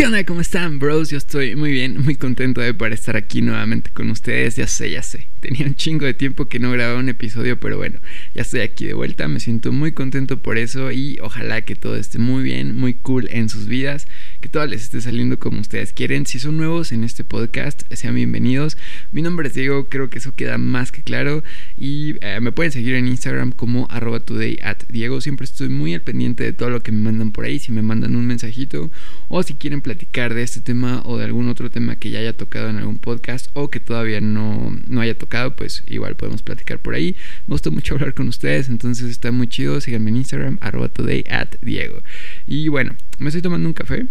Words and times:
¿Qué 0.00 0.06
onda? 0.06 0.24
¿Cómo 0.24 0.40
están, 0.40 0.78
bros? 0.78 1.10
Yo 1.10 1.18
estoy 1.18 1.56
muy 1.56 1.72
bien, 1.72 2.02
muy 2.02 2.14
contento 2.16 2.62
de 2.62 2.72
poder 2.72 2.94
estar 2.94 3.18
aquí 3.18 3.42
nuevamente 3.42 3.90
con 3.90 4.08
ustedes. 4.08 4.56
Ya 4.56 4.66
sé, 4.66 4.90
ya 4.90 5.02
sé. 5.02 5.26
Tenía 5.40 5.66
un 5.66 5.74
chingo 5.74 6.06
de 6.06 6.14
tiempo 6.14 6.46
que 6.46 6.58
no 6.58 6.70
grababa 6.70 6.98
un 6.98 7.10
episodio, 7.10 7.60
pero 7.60 7.76
bueno, 7.76 8.00
ya 8.34 8.40
estoy 8.40 8.60
aquí 8.60 8.86
de 8.86 8.94
vuelta. 8.94 9.28
Me 9.28 9.40
siento 9.40 9.72
muy 9.72 9.92
contento 9.92 10.38
por 10.38 10.56
eso 10.56 10.90
y 10.90 11.18
ojalá 11.20 11.66
que 11.66 11.76
todo 11.76 11.96
esté 11.96 12.18
muy 12.18 12.42
bien, 12.42 12.74
muy 12.74 12.94
cool 12.94 13.28
en 13.30 13.50
sus 13.50 13.66
vidas, 13.66 14.08
que 14.40 14.48
todo 14.48 14.66
les 14.66 14.82
esté 14.82 15.00
saliendo 15.00 15.38
como 15.38 15.60
ustedes 15.60 15.92
quieren. 15.92 16.24
Si 16.24 16.38
son 16.38 16.56
nuevos 16.56 16.92
en 16.92 17.04
este 17.04 17.24
podcast, 17.24 17.82
sean 17.92 18.14
bienvenidos. 18.14 18.78
Mi 19.12 19.20
nombre 19.20 19.48
es 19.48 19.54
Diego, 19.54 19.88
creo 19.88 20.08
que 20.08 20.18
eso 20.18 20.32
queda 20.34 20.56
más 20.56 20.92
que 20.92 21.02
claro. 21.02 21.44
Y 21.76 22.16
eh, 22.22 22.40
me 22.40 22.50
pueden 22.50 22.72
seguir 22.72 22.94
en 22.94 23.06
Instagram 23.06 23.52
como 23.52 23.86
arroba 23.90 24.20
today 24.20 24.58
at 24.62 24.78
Diego. 24.88 25.20
Siempre 25.20 25.44
estoy 25.44 25.68
muy 25.68 25.92
al 25.92 26.00
pendiente 26.00 26.42
de 26.42 26.52
todo 26.54 26.70
lo 26.70 26.82
que 26.82 26.90
me 26.90 27.02
mandan 27.02 27.32
por 27.32 27.44
ahí. 27.44 27.58
Si 27.58 27.70
me 27.70 27.82
mandan 27.82 28.16
un 28.16 28.26
mensajito 28.26 28.90
o 29.28 29.42
si 29.42 29.54
quieren 29.54 29.82
platicar 29.82 30.32
de 30.32 30.42
este 30.42 30.60
tema 30.60 31.02
o 31.04 31.18
de 31.18 31.24
algún 31.24 31.48
otro 31.48 31.70
tema 31.70 31.96
que 31.96 32.10
ya 32.10 32.20
haya 32.20 32.32
tocado 32.32 32.70
en 32.70 32.78
algún 32.78 32.98
podcast 32.98 33.48
o 33.52 33.70
que 33.70 33.78
todavía 33.78 34.22
no, 34.22 34.74
no 34.86 35.00
haya 35.02 35.16
tocado, 35.16 35.54
pues 35.54 35.84
igual 35.86 36.16
podemos 36.16 36.42
platicar 36.42 36.78
por 36.78 36.94
ahí. 36.94 37.14
Me 37.46 37.52
gusta 37.52 37.68
mucho 37.70 37.94
hablar 37.94 38.14
con 38.14 38.28
ustedes, 38.28 38.70
entonces 38.70 39.10
está 39.10 39.32
muy 39.32 39.48
chido. 39.48 39.80
Síganme 39.82 40.10
en 40.10 40.16
Instagram, 40.16 40.58
arroba 40.62 40.88
today 40.88 41.24
at 41.28 41.56
Diego. 41.60 42.02
Y 42.46 42.68
bueno, 42.68 42.96
me 43.18 43.28
estoy 43.28 43.42
tomando 43.42 43.68
un 43.68 43.74
café. 43.74 44.06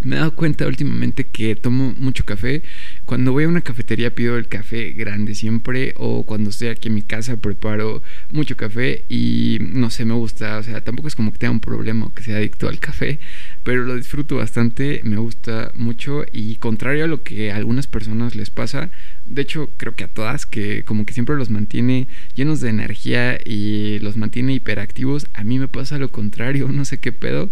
Me 0.00 0.14
he 0.14 0.18
dado 0.20 0.34
cuenta 0.34 0.66
últimamente 0.66 1.24
que 1.24 1.56
tomo 1.56 1.92
mucho 1.98 2.24
café. 2.24 2.62
Cuando 3.04 3.32
voy 3.32 3.44
a 3.44 3.48
una 3.48 3.62
cafetería 3.62 4.14
pido 4.14 4.36
el 4.36 4.46
café 4.46 4.92
grande 4.92 5.34
siempre 5.34 5.92
o 5.96 6.24
cuando 6.24 6.50
estoy 6.50 6.68
aquí 6.68 6.88
en 6.88 6.94
mi 6.94 7.02
casa 7.02 7.36
preparo 7.36 8.02
mucho 8.30 8.56
café 8.56 9.04
y 9.08 9.58
no 9.60 9.90
sé, 9.90 10.04
me 10.04 10.14
gusta. 10.14 10.58
O 10.58 10.62
sea, 10.62 10.80
tampoco 10.82 11.08
es 11.08 11.16
como 11.16 11.32
que 11.32 11.38
tenga 11.38 11.50
un 11.50 11.60
problema 11.60 12.10
que 12.14 12.22
sea 12.22 12.36
adicto 12.36 12.68
al 12.68 12.78
café, 12.78 13.18
pero 13.64 13.84
lo 13.84 13.96
disfruto 13.96 14.36
bastante, 14.36 15.00
me 15.04 15.16
gusta 15.16 15.72
mucho 15.74 16.24
y 16.32 16.56
contrario 16.56 17.04
a 17.04 17.08
lo 17.08 17.22
que 17.22 17.50
a 17.50 17.56
algunas 17.56 17.86
personas 17.86 18.34
les 18.34 18.50
pasa, 18.50 18.90
de 19.26 19.42
hecho 19.42 19.70
creo 19.76 19.94
que 19.94 20.04
a 20.04 20.08
todas, 20.08 20.46
que 20.46 20.84
como 20.84 21.04
que 21.06 21.12
siempre 21.12 21.36
los 21.36 21.50
mantiene 21.50 22.08
llenos 22.34 22.60
de 22.60 22.70
energía 22.70 23.38
y 23.44 23.98
los 24.00 24.16
mantiene 24.16 24.54
hiperactivos, 24.54 25.26
a 25.34 25.44
mí 25.44 25.58
me 25.58 25.68
pasa 25.68 25.98
lo 25.98 26.10
contrario, 26.10 26.68
no 26.72 26.84
sé 26.84 26.98
qué 26.98 27.12
pedo 27.12 27.50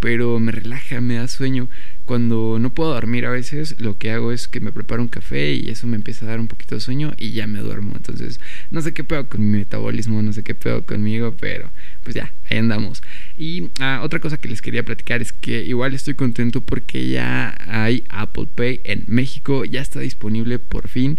pero 0.00 0.38
me 0.40 0.52
relaja, 0.52 1.00
me 1.00 1.14
da 1.14 1.28
sueño. 1.28 1.68
Cuando 2.04 2.58
no 2.58 2.70
puedo 2.70 2.94
dormir 2.94 3.26
a 3.26 3.30
veces, 3.30 3.74
lo 3.78 3.98
que 3.98 4.10
hago 4.10 4.32
es 4.32 4.48
que 4.48 4.60
me 4.60 4.72
preparo 4.72 5.02
un 5.02 5.08
café 5.08 5.52
y 5.52 5.68
eso 5.68 5.86
me 5.86 5.96
empieza 5.96 6.24
a 6.24 6.30
dar 6.30 6.40
un 6.40 6.48
poquito 6.48 6.74
de 6.74 6.80
sueño 6.80 7.12
y 7.18 7.32
ya 7.32 7.46
me 7.46 7.58
duermo. 7.60 7.92
Entonces, 7.96 8.40
no 8.70 8.80
sé 8.80 8.94
qué 8.94 9.04
pedo 9.04 9.28
con 9.28 9.40
mi 9.40 9.58
metabolismo, 9.58 10.22
no 10.22 10.32
sé 10.32 10.42
qué 10.42 10.54
pedo 10.54 10.84
conmigo, 10.86 11.34
pero 11.38 11.70
pues 12.02 12.14
ya, 12.14 12.32
ahí 12.48 12.58
andamos. 12.58 13.02
Y 13.36 13.68
ah, 13.80 14.00
otra 14.02 14.20
cosa 14.20 14.38
que 14.38 14.48
les 14.48 14.62
quería 14.62 14.84
platicar 14.84 15.20
es 15.20 15.32
que 15.32 15.64
igual 15.64 15.94
estoy 15.94 16.14
contento 16.14 16.60
porque 16.60 17.08
ya 17.08 17.56
hay 17.66 18.04
Apple 18.08 18.46
Pay 18.54 18.80
en 18.84 19.04
México, 19.06 19.64
ya 19.64 19.82
está 19.82 20.00
disponible 20.00 20.58
por 20.58 20.88
fin 20.88 21.18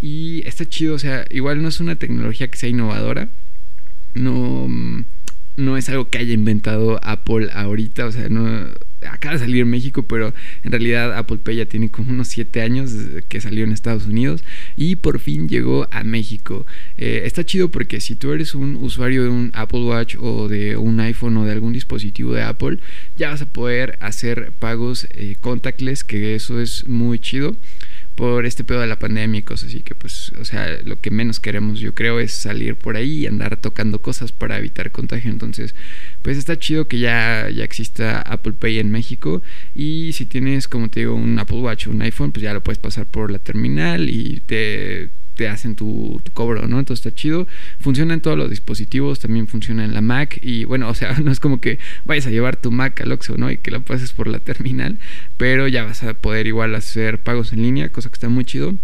y 0.00 0.46
está 0.46 0.64
chido, 0.64 0.94
o 0.94 0.98
sea, 0.98 1.26
igual 1.30 1.60
no 1.62 1.68
es 1.68 1.80
una 1.80 1.96
tecnología 1.96 2.48
que 2.48 2.56
sea 2.56 2.68
innovadora, 2.68 3.28
no 4.14 4.66
mm, 4.68 5.04
no 5.58 5.76
es 5.76 5.88
algo 5.88 6.08
que 6.08 6.18
haya 6.18 6.32
inventado 6.32 7.00
Apple 7.02 7.48
ahorita, 7.52 8.06
o 8.06 8.12
sea, 8.12 8.28
no 8.28 8.68
acaba 9.06 9.34
de 9.34 9.40
salir 9.40 9.62
en 9.62 9.70
México, 9.70 10.02
pero 10.04 10.32
en 10.62 10.72
realidad 10.72 11.16
Apple 11.16 11.38
Pay 11.38 11.56
ya 11.56 11.66
tiene 11.66 11.90
como 11.90 12.10
unos 12.10 12.28
7 12.28 12.62
años 12.62 12.92
que 13.28 13.40
salió 13.40 13.64
en 13.64 13.72
Estados 13.72 14.06
Unidos 14.06 14.44
y 14.76 14.96
por 14.96 15.18
fin 15.20 15.48
llegó 15.48 15.88
a 15.90 16.04
México. 16.04 16.66
Eh, 16.96 17.22
está 17.24 17.44
chido 17.44 17.68
porque 17.68 18.00
si 18.00 18.14
tú 18.14 18.32
eres 18.32 18.54
un 18.54 18.76
usuario 18.76 19.24
de 19.24 19.28
un 19.28 19.50
Apple 19.54 19.80
Watch 19.80 20.16
o 20.18 20.48
de 20.48 20.76
un 20.76 21.00
iPhone 21.00 21.36
o 21.36 21.44
de 21.44 21.52
algún 21.52 21.72
dispositivo 21.72 22.32
de 22.32 22.42
Apple, 22.42 22.78
ya 23.16 23.30
vas 23.30 23.42
a 23.42 23.46
poder 23.46 23.98
hacer 24.00 24.52
pagos 24.58 25.08
eh, 25.10 25.36
contactless, 25.40 26.04
que 26.04 26.34
eso 26.34 26.60
es 26.60 26.86
muy 26.86 27.18
chido 27.18 27.56
por 28.18 28.46
este 28.46 28.64
pedo 28.64 28.80
de 28.80 28.88
la 28.88 28.98
pandemia 28.98 29.38
y 29.38 29.42
cosas 29.44 29.68
así 29.68 29.82
que 29.82 29.94
pues, 29.94 30.32
o 30.40 30.44
sea, 30.44 30.80
lo 30.82 31.00
que 31.00 31.12
menos 31.12 31.38
queremos 31.38 31.78
yo 31.78 31.94
creo 31.94 32.18
es 32.18 32.32
salir 32.32 32.74
por 32.74 32.96
ahí 32.96 33.18
y 33.18 33.26
andar 33.28 33.56
tocando 33.58 34.02
cosas 34.02 34.32
para 34.32 34.58
evitar 34.58 34.90
contagio. 34.90 35.30
Entonces, 35.30 35.76
pues 36.22 36.36
está 36.36 36.58
chido 36.58 36.88
que 36.88 36.98
ya, 36.98 37.48
ya 37.48 37.62
exista 37.62 38.20
Apple 38.22 38.54
Pay 38.54 38.80
en 38.80 38.90
México 38.90 39.40
y 39.72 40.14
si 40.14 40.26
tienes, 40.26 40.66
como 40.66 40.88
te 40.88 41.00
digo, 41.00 41.14
un 41.14 41.38
Apple 41.38 41.58
Watch 41.58 41.86
o 41.86 41.92
un 41.92 42.02
iPhone, 42.02 42.32
pues 42.32 42.42
ya 42.42 42.52
lo 42.52 42.60
puedes 42.60 42.80
pasar 42.80 43.06
por 43.06 43.30
la 43.30 43.38
terminal 43.38 44.10
y 44.10 44.40
te 44.40 45.10
te 45.38 45.48
hacen 45.48 45.76
tu, 45.76 46.20
cobro, 46.34 46.66
¿no? 46.66 46.80
Entonces 46.80 47.06
está 47.06 47.16
chido. 47.16 47.46
Funciona 47.78 48.12
en 48.12 48.20
todos 48.20 48.36
los 48.36 48.50
dispositivos, 48.50 49.20
también 49.20 49.46
funciona 49.46 49.84
en 49.84 49.94
la 49.94 50.00
Mac. 50.00 50.40
Y 50.42 50.64
bueno, 50.64 50.88
o 50.88 50.94
sea, 50.94 51.16
no 51.22 51.30
es 51.30 51.38
como 51.38 51.60
que 51.60 51.78
vayas 52.04 52.26
a 52.26 52.30
llevar 52.30 52.56
tu 52.56 52.72
Mac 52.72 53.00
al 53.00 53.12
Oxxo, 53.12 53.36
¿no? 53.38 53.48
Y 53.48 53.56
que 53.56 53.70
la 53.70 53.78
pases 53.78 54.12
por 54.12 54.26
la 54.26 54.40
terminal. 54.40 54.98
Pero 55.36 55.68
ya 55.68 55.84
vas 55.84 56.02
a 56.02 56.14
poder 56.14 56.48
igual 56.48 56.74
hacer 56.74 57.20
pagos 57.20 57.52
en 57.52 57.62
línea, 57.62 57.88
cosa 57.90 58.08
que 58.10 58.14
está 58.14 58.28
muy 58.28 58.44
chido. 58.44 58.74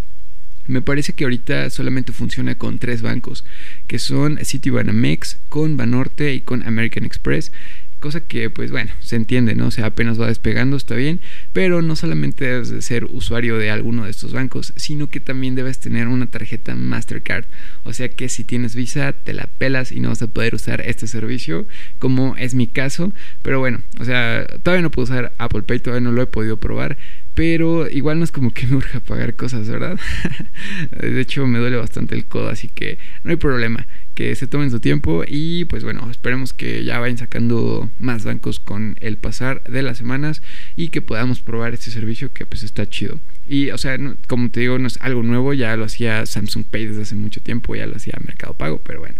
Me 0.68 0.80
parece 0.80 1.12
que 1.12 1.24
ahorita 1.24 1.68
solamente 1.70 2.12
funciona 2.12 2.54
con 2.54 2.78
tres 2.78 3.02
bancos, 3.02 3.44
que 3.88 3.98
son 3.98 4.38
Citibanamex, 4.42 5.38
con 5.48 5.76
Banorte 5.76 6.32
y 6.34 6.40
con 6.40 6.62
American 6.62 7.04
Express 7.04 7.50
cosa 8.04 8.20
que 8.20 8.50
pues 8.50 8.70
bueno, 8.70 8.90
se 9.00 9.16
entiende, 9.16 9.54
¿no? 9.54 9.68
O 9.68 9.70
sea, 9.70 9.86
apenas 9.86 10.20
va 10.20 10.26
despegando, 10.26 10.76
está 10.76 10.94
bien, 10.94 11.22
pero 11.54 11.80
no 11.80 11.96
solamente 11.96 12.44
debes 12.44 12.68
de 12.68 12.82
ser 12.82 13.06
usuario 13.06 13.56
de 13.56 13.70
alguno 13.70 14.04
de 14.04 14.10
estos 14.10 14.34
bancos, 14.34 14.74
sino 14.76 15.08
que 15.08 15.20
también 15.20 15.54
debes 15.54 15.80
tener 15.80 16.08
una 16.08 16.26
tarjeta 16.26 16.74
Mastercard, 16.74 17.46
o 17.82 17.94
sea 17.94 18.10
que 18.10 18.28
si 18.28 18.44
tienes 18.44 18.76
Visa, 18.76 19.14
te 19.14 19.32
la 19.32 19.48
pelas 19.56 19.90
y 19.90 20.00
no 20.00 20.10
vas 20.10 20.20
a 20.20 20.26
poder 20.26 20.54
usar 20.54 20.82
este 20.82 21.06
servicio, 21.06 21.66
como 21.98 22.36
es 22.36 22.54
mi 22.54 22.66
caso, 22.66 23.10
pero 23.40 23.58
bueno, 23.58 23.80
o 23.98 24.04
sea, 24.04 24.46
todavía 24.62 24.82
no 24.82 24.90
puedo 24.90 25.04
usar 25.04 25.32
Apple 25.38 25.62
Pay, 25.62 25.78
todavía 25.78 26.04
no 26.04 26.12
lo 26.12 26.20
he 26.20 26.26
podido 26.26 26.58
probar, 26.58 26.98
pero 27.32 27.88
igual 27.88 28.18
no 28.18 28.24
es 28.24 28.32
como 28.32 28.50
que 28.50 28.66
me 28.66 28.76
urja 28.76 29.00
pagar 29.00 29.34
cosas, 29.34 29.66
¿verdad? 29.66 29.98
de 31.00 31.20
hecho, 31.22 31.46
me 31.46 31.58
duele 31.58 31.78
bastante 31.78 32.14
el 32.14 32.26
codo, 32.26 32.50
así 32.50 32.68
que 32.68 32.98
no 33.22 33.30
hay 33.30 33.36
problema 33.36 33.86
que 34.14 34.34
se 34.36 34.46
tomen 34.46 34.70
su 34.70 34.80
tiempo 34.80 35.24
y 35.26 35.64
pues 35.64 35.82
bueno, 35.82 36.08
esperemos 36.10 36.52
que 36.52 36.84
ya 36.84 36.98
vayan 36.98 37.18
sacando 37.18 37.90
más 37.98 38.24
bancos 38.24 38.60
con 38.60 38.96
el 39.00 39.16
pasar 39.16 39.62
de 39.64 39.82
las 39.82 39.98
semanas 39.98 40.42
y 40.76 40.88
que 40.88 41.02
podamos 41.02 41.40
probar 41.40 41.74
este 41.74 41.90
servicio 41.90 42.32
que 42.32 42.46
pues 42.46 42.62
está 42.62 42.88
chido. 42.88 43.18
Y 43.48 43.70
o 43.70 43.78
sea, 43.78 43.98
como 44.28 44.50
te 44.50 44.60
digo, 44.60 44.78
no 44.78 44.86
es 44.86 44.98
algo 45.00 45.22
nuevo, 45.22 45.52
ya 45.52 45.76
lo 45.76 45.84
hacía 45.84 46.26
Samsung 46.26 46.64
Pay 46.64 46.86
desde 46.86 47.02
hace 47.02 47.14
mucho 47.16 47.40
tiempo, 47.40 47.74
ya 47.74 47.86
lo 47.86 47.96
hacía 47.96 48.14
Mercado 48.24 48.54
Pago, 48.54 48.80
pero 48.84 49.00
bueno. 49.00 49.16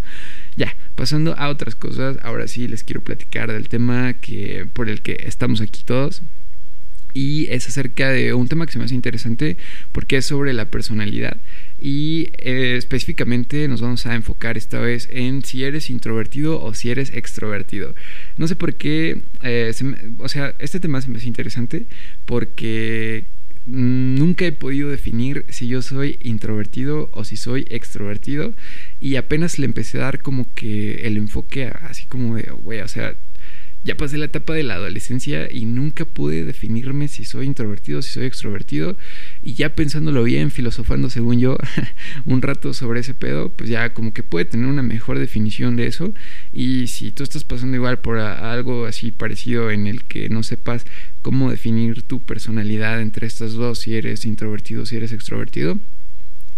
Ya, 0.56 0.75
pasando 0.94 1.37
a 1.37 1.49
otras 1.49 1.75
cosas, 1.75 2.19
ahora 2.22 2.47
sí 2.47 2.69
les 2.69 2.84
quiero 2.84 3.00
platicar 3.03 3.53
del 3.53 3.69
tema 3.69 4.15
que 4.15 4.66
por 4.72 4.88
el 4.88 5.03
que 5.03 5.25
estamos 5.27 5.60
aquí 5.60 5.83
todos, 5.84 6.22
y 7.15 7.47
es 7.50 7.69
acerca 7.69 8.10
de 8.10 8.34
un 8.34 8.49
tema 8.49 8.66
que 8.66 8.72
se 8.72 8.78
me 8.78 8.84
hace 8.84 8.94
interesante 8.94 9.56
porque 9.93 10.16
es 10.16 10.27
sobre 10.27 10.53
la 10.53 10.71
personalidad 10.71 11.37
y 11.84 12.31
eh, 12.39 12.77
específicamente 12.78 13.69
nos 13.69 13.83
vamos 13.83 14.06
a 14.06 14.15
enfocar 14.15 14.56
esta 14.56 14.81
vez 14.81 15.06
en 15.12 15.45
si 15.45 15.65
eres 15.65 15.91
introvertido 15.91 16.59
o 16.62 16.72
si 16.72 16.89
eres 16.89 17.12
extrovertido. 17.12 17.95
No 18.39 18.49
sé 18.49 18.56
por 18.56 18.77
qué, 18.77 19.21
eh, 19.43 19.71
o 20.17 20.28
sea, 20.31 20.55
este 20.61 20.81
tema 20.81 21.03
se 21.03 21.11
me 21.11 21.19
hace 21.19 21.27
interesante 21.27 21.84
porque 22.25 23.27
nunca 23.67 24.47
he 24.47 24.53
podido 24.53 24.89
definir 24.89 25.45
si 25.50 25.69
yo 25.69 25.83
soy 25.83 26.19
introvertido 26.22 27.11
o 27.12 27.22
si 27.22 27.37
soy 27.37 27.67
extrovertido 27.69 28.55
y 28.99 29.16
apenas 29.16 29.59
le 29.59 29.66
empecé 29.66 29.99
a 29.99 30.05
dar 30.05 30.22
como 30.22 30.47
que 30.55 31.06
el 31.06 31.19
enfoque 31.19 31.66
así 31.83 32.06
como 32.06 32.37
de, 32.37 32.51
güey, 32.62 32.81
o 32.81 32.89
sea, 32.89 33.15
ya 33.84 33.95
pasé 33.97 34.16
la 34.16 34.25
etapa 34.25 34.54
de 34.54 34.63
la 34.63 34.75
adolescencia 34.75 35.47
y 35.53 35.66
nunca 35.66 36.07
pude 36.07 36.45
definirme 36.45 37.07
si 37.07 37.27
soy 37.27 37.45
introvertido, 37.47 37.98
o 37.98 38.03
si 38.03 38.10
soy 38.13 38.25
extrovertido. 38.25 38.97
Y 39.47 39.53
ya 39.53 39.75
pensándolo 39.75 40.25
bien, 40.25 40.51
filosofando 40.51 41.11
según 41.11 41.39
yo 41.39 41.59
un 42.25 42.41
rato 42.41 42.73
sobre 42.73 43.01
ese 43.01 43.13
pedo, 43.13 43.51
pues 43.51 43.69
ya 43.69 43.93
como 43.93 44.15
que 44.15 44.23
puede 44.23 44.47
tener 44.47 44.67
una 44.67 44.83
mejor 44.83 45.19
definición 45.19 45.77
de 45.77 45.87
eso. 45.87 46.15
Y 46.51 46.87
si 46.87 47.13
tú 47.13 47.23
estás 47.23 47.45
pasando 47.45 47.77
igual 47.77 47.99
por 47.99 48.19
algo 48.19 48.87
así 48.87 49.13
parecido 49.13 49.71
en 49.71 49.87
el 49.87 50.05
que 50.05 50.31
no 50.31 50.43
sepas 50.43 50.87
cómo 51.21 51.51
definir 51.51 52.05
tu 52.05 52.21
personalidad 52.21 53.03
entre 53.03 53.27
estas 53.27 53.53
dos, 53.53 53.81
si 53.81 53.95
eres 53.95 54.25
introvertido, 54.25 54.87
si 54.87 54.97
eres 54.97 55.13
extrovertido, 55.13 55.79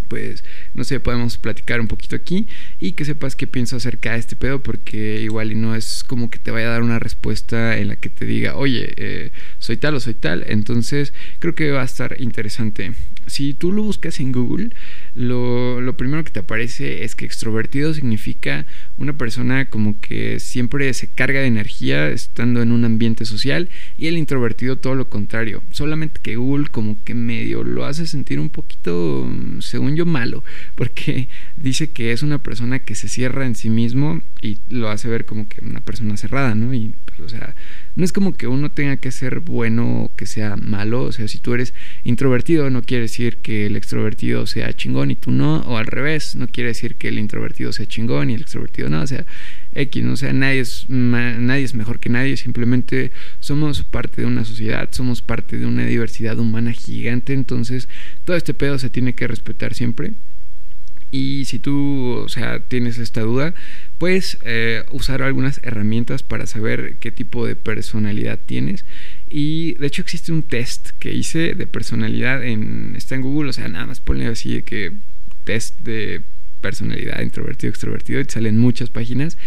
pues 0.07 0.43
no 0.73 0.83
sé, 0.83 0.99
podemos 0.99 1.37
platicar 1.37 1.79
un 1.81 1.87
poquito 1.87 2.15
aquí 2.15 2.47
y 2.79 2.93
que 2.93 3.05
sepas 3.05 3.35
qué 3.35 3.47
pienso 3.47 3.75
acerca 3.75 4.13
de 4.13 4.19
este 4.19 4.35
pedo 4.35 4.61
porque 4.61 5.21
igual 5.21 5.51
y 5.51 5.55
no 5.55 5.75
es 5.75 6.03
como 6.03 6.29
que 6.29 6.39
te 6.39 6.51
vaya 6.51 6.67
a 6.67 6.71
dar 6.71 6.83
una 6.83 6.99
respuesta 6.99 7.77
en 7.77 7.89
la 7.89 7.95
que 7.95 8.09
te 8.09 8.25
diga, 8.25 8.55
oye, 8.55 8.93
eh, 8.97 9.31
soy 9.59 9.77
tal 9.77 9.95
o 9.95 9.99
soy 9.99 10.13
tal, 10.13 10.43
entonces 10.47 11.13
creo 11.39 11.55
que 11.55 11.71
va 11.71 11.81
a 11.81 11.85
estar 11.85 12.15
interesante. 12.19 12.93
Si 13.27 13.53
tú 13.53 13.71
lo 13.71 13.83
buscas 13.83 14.19
en 14.19 14.31
Google, 14.31 14.71
lo, 15.15 15.81
lo, 15.81 15.97
primero 15.97 16.23
que 16.23 16.31
te 16.31 16.39
aparece 16.39 17.03
es 17.03 17.15
que 17.15 17.25
extrovertido 17.25 17.93
significa 17.93 18.65
una 18.97 19.13
persona 19.13 19.65
como 19.65 19.99
que 19.99 20.39
siempre 20.39 20.93
se 20.93 21.07
carga 21.07 21.41
de 21.41 21.47
energía 21.47 22.09
estando 22.09 22.61
en 22.61 22.71
un 22.71 22.85
ambiente 22.85 23.25
social 23.25 23.69
y 23.97 24.07
el 24.07 24.17
introvertido 24.17 24.77
todo 24.77 24.95
lo 24.95 25.09
contrario. 25.09 25.63
Solamente 25.71 26.19
que 26.21 26.35
Google 26.35 26.67
como 26.69 26.97
que 27.03 27.13
medio 27.13 27.63
lo 27.63 27.85
hace 27.85 28.07
sentir 28.07 28.39
un 28.39 28.49
poquito, 28.49 29.29
según 29.59 29.95
yo, 29.95 30.05
malo, 30.05 30.43
porque 30.75 31.27
dice 31.57 31.91
que 31.91 32.11
es 32.11 32.23
una 32.23 32.37
persona 32.37 32.79
que 32.79 32.95
se 32.95 33.07
cierra 33.07 33.45
en 33.45 33.55
sí 33.55 33.69
mismo 33.69 34.21
y 34.41 34.59
lo 34.69 34.89
hace 34.89 35.09
ver 35.09 35.25
como 35.25 35.47
que 35.47 35.63
una 35.63 35.81
persona 35.81 36.17
cerrada, 36.17 36.55
¿no? 36.55 36.73
Y 36.73 36.93
pues, 37.05 37.19
o 37.19 37.29
sea, 37.29 37.55
no 37.97 38.05
es 38.05 38.13
como 38.13 38.37
que 38.37 38.45
uno 38.45 38.69
tenga 38.69 38.97
que 38.97 39.11
ser 39.11 39.39
bueno 39.39 40.03
o 40.03 40.15
que 40.15 40.27
sea 40.27 40.55
malo, 40.55 41.01
o 41.01 41.11
sea, 41.11 41.27
si 41.27 41.39
tú 41.39 41.55
eres 41.55 41.73
introvertido 42.03 42.69
no 42.69 42.83
quiere 42.83 43.01
decir 43.01 43.37
que 43.37 43.65
el 43.65 43.75
extrovertido 43.75 44.45
sea 44.45 44.71
chingón 44.71 45.09
y 45.09 45.15
tú 45.15 45.31
no, 45.31 45.61
o 45.61 45.77
al 45.77 45.87
revés, 45.87 46.35
no 46.35 46.47
quiere 46.47 46.69
decir 46.69 46.95
que 46.95 47.07
el 47.07 47.17
introvertido 47.17 47.73
sea 47.73 47.87
chingón 47.87 48.29
y 48.29 48.35
el 48.35 48.41
extrovertido 48.41 48.87
no, 48.87 49.01
o 49.01 49.07
sea, 49.07 49.25
X, 49.73 50.03
¿no? 50.03 50.13
o 50.13 50.15
sea, 50.15 50.31
nadie 50.31 50.59
es, 50.59 50.87
nadie 50.89 51.63
es 51.63 51.73
mejor 51.73 51.99
que 51.99 52.09
nadie, 52.09 52.37
simplemente 52.37 53.11
somos 53.39 53.81
parte 53.81 54.21
de 54.21 54.27
una 54.27 54.45
sociedad, 54.45 54.89
somos 54.91 55.23
parte 55.23 55.57
de 55.57 55.65
una 55.65 55.83
diversidad 55.83 56.37
humana 56.37 56.73
gigante, 56.73 57.33
entonces 57.33 57.89
todo 58.25 58.37
este 58.37 58.53
pedo 58.53 58.77
se 58.77 58.91
tiene 58.91 59.15
que 59.15 59.27
respetar 59.27 59.73
siempre. 59.73 60.13
Y 61.09 61.45
si 61.45 61.59
tú, 61.59 62.21
o 62.25 62.29
sea, 62.29 62.59
tienes 62.59 62.97
esta 62.97 63.21
duda, 63.21 63.53
puedes 63.97 64.37
eh, 64.43 64.83
usar 64.91 65.21
algunas 65.21 65.59
herramientas 65.63 66.23
para 66.23 66.45
saber 66.45 66.97
qué 66.99 67.11
tipo 67.11 67.45
de 67.45 67.55
personalidad 67.55 68.39
tienes. 68.45 68.85
Y 69.29 69.73
de 69.75 69.87
hecho 69.87 70.01
existe 70.01 70.31
un 70.31 70.43
test 70.43 70.91
que 70.99 71.13
hice 71.13 71.55
de 71.55 71.67
personalidad 71.67 72.43
en 72.43 72.95
está 72.95 73.15
en 73.15 73.21
Google, 73.21 73.49
o 73.49 73.53
sea, 73.53 73.67
nada 73.67 73.87
más 73.87 73.99
ponle 73.99 74.27
así 74.27 74.55
de 74.55 74.63
que 74.63 74.91
test 75.43 75.79
de 75.79 76.21
personalidad 76.61 77.21
introvertido, 77.21 77.69
extrovertido, 77.69 78.19
y 78.19 78.25
te 78.25 78.33
salen 78.33 78.57
muchas 78.57 78.89
páginas. 78.89 79.37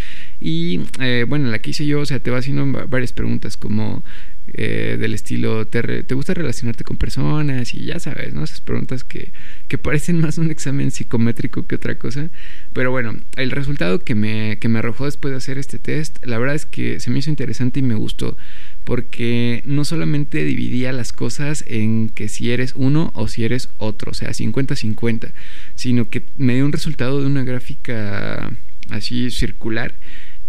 Y 0.41 0.81
eh, 1.01 1.25
bueno, 1.29 1.51
la 1.51 1.59
que 1.59 1.71
hice 1.71 1.87
yo, 1.87 2.01
o 2.01 2.07
sea, 2.07 2.19
te 2.19 2.31
va 2.31 2.39
haciendo 2.39 2.67
varias 2.89 3.13
preguntas 3.13 3.57
como 3.57 4.03
eh, 4.53 4.97
del 4.99 5.15
estilo, 5.15 5.67
¿te, 5.67 6.03
¿te, 6.03 6.15
gusta 6.15 6.35
relacionarte 6.35 6.85
con 6.85 6.97
personas? 6.97 7.75
Y 7.75 7.85
ya 7.85 7.99
sabes, 7.99 8.35
¿no? 8.35 8.43
Esas 8.43 8.61
preguntas 8.61 9.05
que, 9.05 9.33
que, 9.69 9.79
parecen 9.79 10.21
más 10.21 10.39
un 10.39 10.51
examen 10.51 10.91
psicométrico 10.91 11.67
que 11.67 11.77
otra 11.77 11.97
cosa. 11.97 12.31
Pero 12.73 12.91
bueno, 12.91 13.17
el 13.37 13.51
resultado 13.51 14.01
que 14.01 14.15
me, 14.15 14.59
que 14.59 14.69
me 14.69 14.81
arrojó 14.81 15.05
después 15.05 15.33
de 15.33 15.39
hacer 15.39 15.59
este 15.59 15.79
test, 15.79 16.25
la 16.25 16.39
verdad 16.39 16.57
es 16.57 16.67
que 16.67 17.01
se 17.01 17.11
me 17.11 17.21
hizo 17.21 17.31
interesante 17.31 17.81
y 17.81 17.83
me 17.83 17.95
gustó. 17.95 18.37
Porque 18.85 19.63
no 19.67 19.85
solamente 19.85 20.45
dividía 20.45 20.93
las 20.93 21.13
cosas 21.13 21.65
en 21.69 22.09
que 22.09 22.29
si 22.29 22.51
eres 22.51 22.73
uno 22.75 23.13
o 23.15 23.29
si 23.29 23.45
eres 23.45 23.69
otro, 23.79 24.11
o 24.11 24.15
sea, 24.15 24.31
50-50, 24.31 25.33
sino 25.75 26.09
que 26.09 26.25
me 26.37 26.55
dio 26.55 26.65
un 26.65 26.73
resultado 26.73 27.21
de 27.21 27.27
una 27.27 27.45
gráfica 27.45 28.51
así 28.91 29.31
circular 29.31 29.95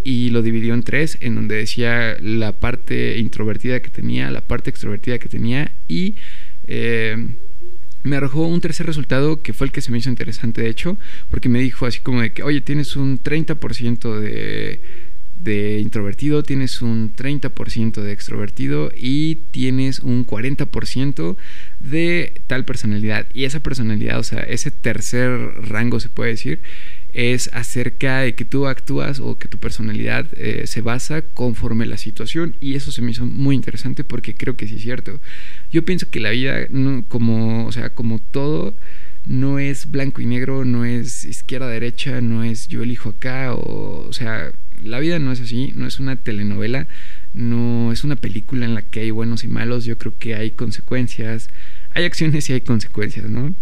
y 0.04 0.30
lo 0.30 0.42
dividió 0.42 0.74
en 0.74 0.84
tres, 0.84 1.18
en 1.22 1.36
donde 1.36 1.56
decía 1.56 2.18
la 2.22 2.54
parte 2.54 3.18
introvertida 3.18 3.82
que 3.82 3.90
tenía, 3.90 4.32
la 4.32 4.42
parte 4.42 4.70
extrovertida 4.70 5.20
que 5.20 5.30
tenía 5.30 5.72
y 5.88 6.16
eh, 6.68 7.18
me 8.04 8.16
arrojó 8.16 8.48
un 8.48 8.62
tercer 8.62 8.86
resultado 8.86 9.42
que 9.42 9.54
fue 9.54 9.68
el 9.68 9.74
que 9.74 9.82
se 9.82 9.92
me 9.92 9.98
hizo 9.98 10.10
interesante 10.10 10.62
de 10.62 10.70
hecho, 10.70 10.98
porque 11.30 11.50
me 11.50 11.60
dijo 11.60 11.86
así 11.86 12.00
como 12.00 12.22
de 12.22 12.32
que, 12.32 12.44
oye, 12.44 12.62
tienes 12.62 12.96
un 12.96 13.22
30% 13.22 14.20
de, 14.20 14.82
de 15.40 15.80
introvertido, 15.80 16.44
tienes 16.44 16.82
un 16.82 17.16
30% 17.16 18.02
de 18.02 18.12
extrovertido 18.12 18.92
y 18.96 19.36
tienes 19.52 20.00
un 20.00 20.26
40% 20.26 21.36
de 21.80 22.42
tal 22.48 22.66
personalidad. 22.66 23.28
Y 23.34 23.46
esa 23.46 23.60
personalidad, 23.60 24.20
o 24.20 24.24
sea, 24.24 24.40
ese 24.40 24.72
tercer 24.72 25.30
rango 25.68 26.00
se 26.00 26.10
puede 26.10 26.32
decir, 26.32 26.62
es 27.14 27.50
acerca 27.54 28.20
de 28.20 28.36
que 28.36 28.46
tú 28.46 28.68
actúas 28.68 29.20
o 29.20 29.38
que 29.38 29.48
tu 29.48 29.58
personalidad 29.58 30.28
eh, 30.34 30.64
se 30.66 30.82
basa 30.82 31.22
conforme 31.22 31.86
la 31.86 31.98
situación 31.98 32.56
y 32.62 32.76
eso 32.76 32.92
se 32.92 33.02
me 33.02 33.12
hizo 33.12 33.26
muy 33.26 33.56
interesante 33.56 34.04
porque 34.04 34.36
creo 34.36 34.56
que 34.56 34.68
sí 34.68 34.76
es 34.76 34.82
cierto. 34.82 35.20
Yo 35.72 35.84
pienso 35.84 36.10
que 36.10 36.20
la 36.20 36.30
vida 36.30 36.68
no, 36.70 37.04
como, 37.08 37.66
o 37.66 37.72
sea, 37.72 37.90
como 37.90 38.20
todo 38.20 38.74
no 39.26 39.60
es 39.60 39.92
blanco 39.92 40.22
y 40.22 40.26
negro, 40.26 40.66
no 40.66 40.86
es 40.86 41.26
izquierda 41.26 41.68
derecha, 41.68 42.22
no 42.22 42.44
es 42.44 42.68
yo 42.68 42.82
elijo 42.82 43.10
acá 43.10 43.54
o, 43.54 44.08
o 44.08 44.14
sea, 44.14 44.52
la 44.82 45.00
vida 45.00 45.20
no 45.20 45.32
es 45.32 45.42
así, 45.42 45.74
no 45.76 45.86
es 45.86 46.00
una 46.00 46.16
telenovela, 46.16 46.88
no 47.34 47.92
es 47.92 48.04
una 48.04 48.16
película 48.16 48.66
en 48.66 48.74
la 48.74 48.82
que 48.82 49.02
hay 49.02 49.12
buenos 49.12 49.44
y 49.44 49.48
malos, 49.48 49.86
yo 49.86 49.98
creo 49.98 50.14
que 50.18 50.36
hay 50.36 50.52
consecuencias, 50.52 51.50
hay 51.92 52.06
acciones 52.06 52.50
y 52.50 52.54
hay 52.54 52.62
consecuencias, 52.62 53.30
¿no? 53.30 53.54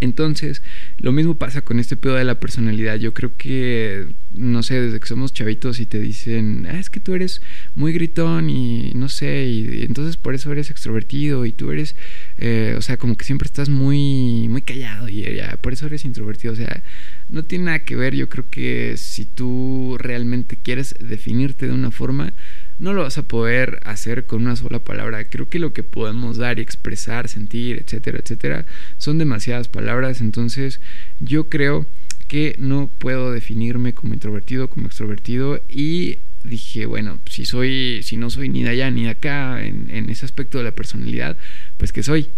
Entonces, 0.00 0.62
lo 0.98 1.12
mismo 1.12 1.34
pasa 1.34 1.62
con 1.62 1.80
este 1.80 1.96
pedo 1.96 2.14
de 2.14 2.24
la 2.24 2.38
personalidad. 2.38 2.96
Yo 2.96 3.12
creo 3.14 3.32
que, 3.36 4.06
no 4.32 4.62
sé, 4.62 4.80
desde 4.80 5.00
que 5.00 5.08
somos 5.08 5.32
chavitos 5.32 5.80
y 5.80 5.86
te 5.86 5.98
dicen, 5.98 6.66
ah, 6.70 6.78
es 6.78 6.88
que 6.88 7.00
tú 7.00 7.14
eres 7.14 7.42
muy 7.74 7.92
gritón 7.92 8.48
y 8.48 8.92
no 8.94 9.08
sé, 9.08 9.46
y, 9.46 9.82
entonces 9.82 10.16
por 10.16 10.34
eso 10.34 10.52
eres 10.52 10.70
extrovertido 10.70 11.46
y 11.46 11.52
tú 11.52 11.72
eres, 11.72 11.96
eh, 12.38 12.74
o 12.78 12.82
sea, 12.82 12.96
como 12.96 13.16
que 13.16 13.24
siempre 13.24 13.46
estás 13.46 13.68
muy, 13.68 14.48
muy 14.48 14.62
callado 14.62 15.08
y 15.08 15.22
ya, 15.22 15.56
por 15.60 15.72
eso 15.72 15.86
eres 15.86 16.04
introvertido. 16.04 16.52
O 16.52 16.56
sea, 16.56 16.82
no 17.28 17.44
tiene 17.44 17.66
nada 17.66 17.78
que 17.80 17.96
ver. 17.96 18.14
Yo 18.14 18.28
creo 18.28 18.44
que 18.50 18.96
si 18.96 19.24
tú 19.24 19.96
realmente 19.98 20.56
quieres 20.56 20.94
definirte 21.00 21.66
de 21.66 21.72
una 21.72 21.90
forma, 21.90 22.32
no 22.78 22.92
lo 22.92 23.02
vas 23.02 23.18
a 23.18 23.26
poder 23.26 23.80
hacer 23.84 24.26
con 24.26 24.42
una 24.42 24.56
sola 24.56 24.78
palabra. 24.78 25.24
Creo 25.24 25.48
que 25.48 25.58
lo 25.58 25.72
que 25.72 25.82
podemos 25.82 26.36
dar 26.36 26.58
y 26.58 26.62
expresar, 26.62 27.28
sentir, 27.28 27.78
etcétera, 27.78 28.18
etcétera, 28.18 28.66
son 28.98 29.18
demasiadas 29.18 29.68
palabras. 29.68 30.20
Entonces 30.20 30.80
yo 31.20 31.48
creo 31.48 31.86
que 32.28 32.54
no 32.58 32.90
puedo 32.98 33.32
definirme 33.32 33.94
como 33.94 34.14
introvertido, 34.14 34.68
como 34.68 34.86
extrovertido 34.86 35.62
y 35.68 36.18
dije, 36.44 36.86
bueno, 36.86 37.18
si 37.28 37.44
soy, 37.44 38.00
si 38.02 38.16
no 38.16 38.30
soy 38.30 38.48
ni 38.48 38.62
de 38.62 38.70
allá 38.70 38.90
ni 38.90 39.04
de 39.04 39.10
acá 39.10 39.64
en, 39.64 39.90
en 39.90 40.10
ese 40.10 40.24
aspecto 40.24 40.58
de 40.58 40.64
la 40.64 40.72
personalidad, 40.72 41.36
pues 41.78 41.92
que 41.92 42.02
soy. 42.02 42.28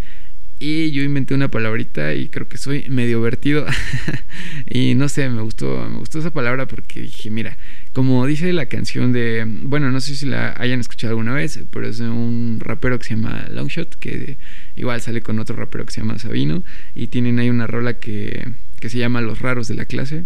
Y 0.63 0.91
yo 0.91 1.03
inventé 1.03 1.33
una 1.33 1.49
palabrita 1.49 2.15
y 2.15 2.29
creo 2.29 2.47
que 2.47 2.59
soy 2.59 2.85
medio 2.91 3.23
vertido. 3.23 3.65
y 4.71 4.95
no 4.95 5.09
sé, 5.09 5.29
me 5.31 5.41
gustó, 5.41 5.89
me 5.89 5.97
gustó 5.99 6.19
esa 6.19 6.31
palabra 6.31 6.67
porque 6.67 7.01
dije, 7.01 7.31
mira, 7.31 7.57
como 7.93 8.25
dice 8.27 8.53
la 8.53 8.67
canción 8.67 9.13
de, 9.13 9.45
bueno, 9.47 9.91
no 9.91 10.01
sé 10.01 10.15
si 10.15 10.27
la 10.27 10.55
hayan 10.59 10.81
escuchado 10.81 11.11
alguna 11.11 11.35
vez, 11.35 11.59
pero 11.71 11.89
es 11.89 11.99
de 11.99 12.09
un 12.09 12.59
rapero 12.61 12.99
que 12.99 13.05
se 13.05 13.15
llama 13.15 13.47
Longshot, 13.51 13.97
que 13.97 14.37
igual 14.77 15.01
sale 15.01 15.23
con 15.23 15.39
otro 15.41 15.57
rapero 15.57 15.85
que 15.85 15.93
se 15.93 16.01
llama 16.01 16.19
Sabino, 16.19 16.63
y 16.95 17.09
tienen 17.09 17.41
ahí 17.41 17.51
una 17.51 17.67
rola 17.67 17.95
que, 17.95 18.49
que 18.79 18.89
se 18.89 18.99
llama 18.99 19.21
Los 19.21 19.41
raros 19.41 19.67
de 19.67 19.75
la 19.75 19.87
clase. 19.87 20.25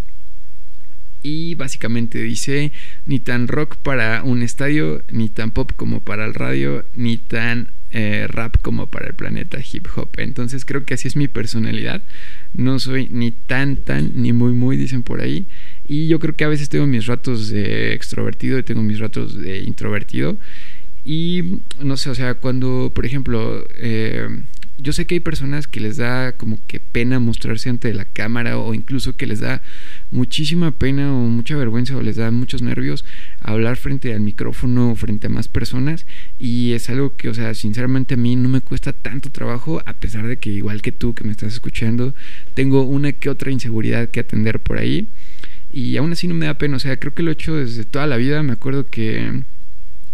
Y 1.22 1.54
básicamente 1.54 2.22
dice, 2.22 2.70
ni 3.06 3.18
tan 3.18 3.48
rock 3.48 3.76
para 3.76 4.22
un 4.24 4.42
estadio, 4.42 5.02
ni 5.10 5.30
tan 5.30 5.52
pop 5.52 5.72
como 5.74 6.00
para 6.00 6.26
el 6.26 6.34
radio, 6.34 6.84
ni 6.94 7.16
tan 7.16 7.70
eh, 7.96 8.26
rap 8.28 8.56
como 8.60 8.88
para 8.88 9.06
el 9.06 9.14
planeta 9.14 9.58
hip 9.60 9.86
hop. 9.94 10.10
Entonces 10.16 10.64
creo 10.64 10.84
que 10.84 10.94
así 10.94 11.06
es 11.06 11.14
mi 11.14 11.28
personalidad. 11.28 12.02
No 12.52 12.80
soy 12.80 13.08
ni 13.08 13.30
tan, 13.30 13.76
tan, 13.76 14.20
ni 14.20 14.32
muy, 14.32 14.52
muy, 14.52 14.76
dicen 14.76 15.04
por 15.04 15.20
ahí. 15.20 15.46
Y 15.86 16.08
yo 16.08 16.18
creo 16.18 16.34
que 16.34 16.44
a 16.44 16.48
veces 16.48 16.68
tengo 16.68 16.86
mis 16.86 17.06
ratos 17.06 17.48
de 17.48 17.92
extrovertido 17.92 18.58
y 18.58 18.62
tengo 18.62 18.82
mis 18.82 18.98
ratos 18.98 19.40
de 19.40 19.60
introvertido. 19.60 20.36
Y 21.04 21.60
no 21.80 21.96
sé, 21.96 22.10
o 22.10 22.14
sea, 22.14 22.34
cuando, 22.34 22.90
por 22.94 23.04
ejemplo, 23.04 23.66
eh, 23.76 24.26
yo 24.78 24.92
sé 24.92 25.06
que 25.06 25.14
hay 25.14 25.20
personas 25.20 25.68
que 25.68 25.78
les 25.78 25.98
da 25.98 26.32
como 26.32 26.58
que 26.66 26.80
pena 26.80 27.20
mostrarse 27.20 27.68
ante 27.68 27.92
la 27.94 28.04
cámara 28.04 28.58
o 28.58 28.74
incluso 28.74 29.14
que 29.14 29.26
les 29.26 29.40
da 29.40 29.62
muchísima 30.10 30.72
pena 30.72 31.12
o 31.12 31.20
mucha 31.28 31.56
vergüenza 31.56 31.96
o 31.96 32.02
les 32.02 32.16
da 32.16 32.30
muchos 32.32 32.60
nervios 32.60 33.04
hablar 33.40 33.76
frente 33.76 34.12
al 34.12 34.20
micrófono 34.20 34.90
o 34.90 34.96
frente 34.96 35.28
a 35.28 35.30
más 35.30 35.46
personas 35.46 36.06
y 36.40 36.72
es 36.72 36.90
algo 36.90 37.14
que, 37.16 37.28
o 37.28 37.34
sea, 37.34 37.54
sinceramente 37.54 38.14
a 38.14 38.16
mí 38.16 38.34
no 38.34 38.48
me 38.48 38.62
cuesta 38.62 38.92
tanto 38.92 39.30
trabajo 39.30 39.80
a 39.86 39.92
pesar 39.92 40.26
de 40.26 40.38
que 40.38 40.50
igual 40.50 40.82
que 40.82 40.90
tú 40.90 41.14
que 41.14 41.22
me 41.22 41.30
estás 41.30 41.52
escuchando, 41.52 42.14
tengo 42.54 42.82
una 42.82 43.12
que 43.12 43.30
otra 43.30 43.52
inseguridad 43.52 44.08
que 44.08 44.20
atender 44.20 44.58
por 44.58 44.78
ahí 44.78 45.06
y 45.74 45.96
aún 45.96 46.12
así 46.12 46.28
no 46.28 46.34
me 46.34 46.46
da 46.46 46.54
pena, 46.54 46.76
o 46.76 46.80
sea, 46.80 46.96
creo 46.98 47.12
que 47.14 47.24
lo 47.24 47.30
he 47.30 47.34
hecho 47.34 47.56
desde 47.56 47.84
toda 47.84 48.06
la 48.06 48.16
vida, 48.16 48.44
me 48.44 48.52
acuerdo 48.52 48.86
que 48.86 49.42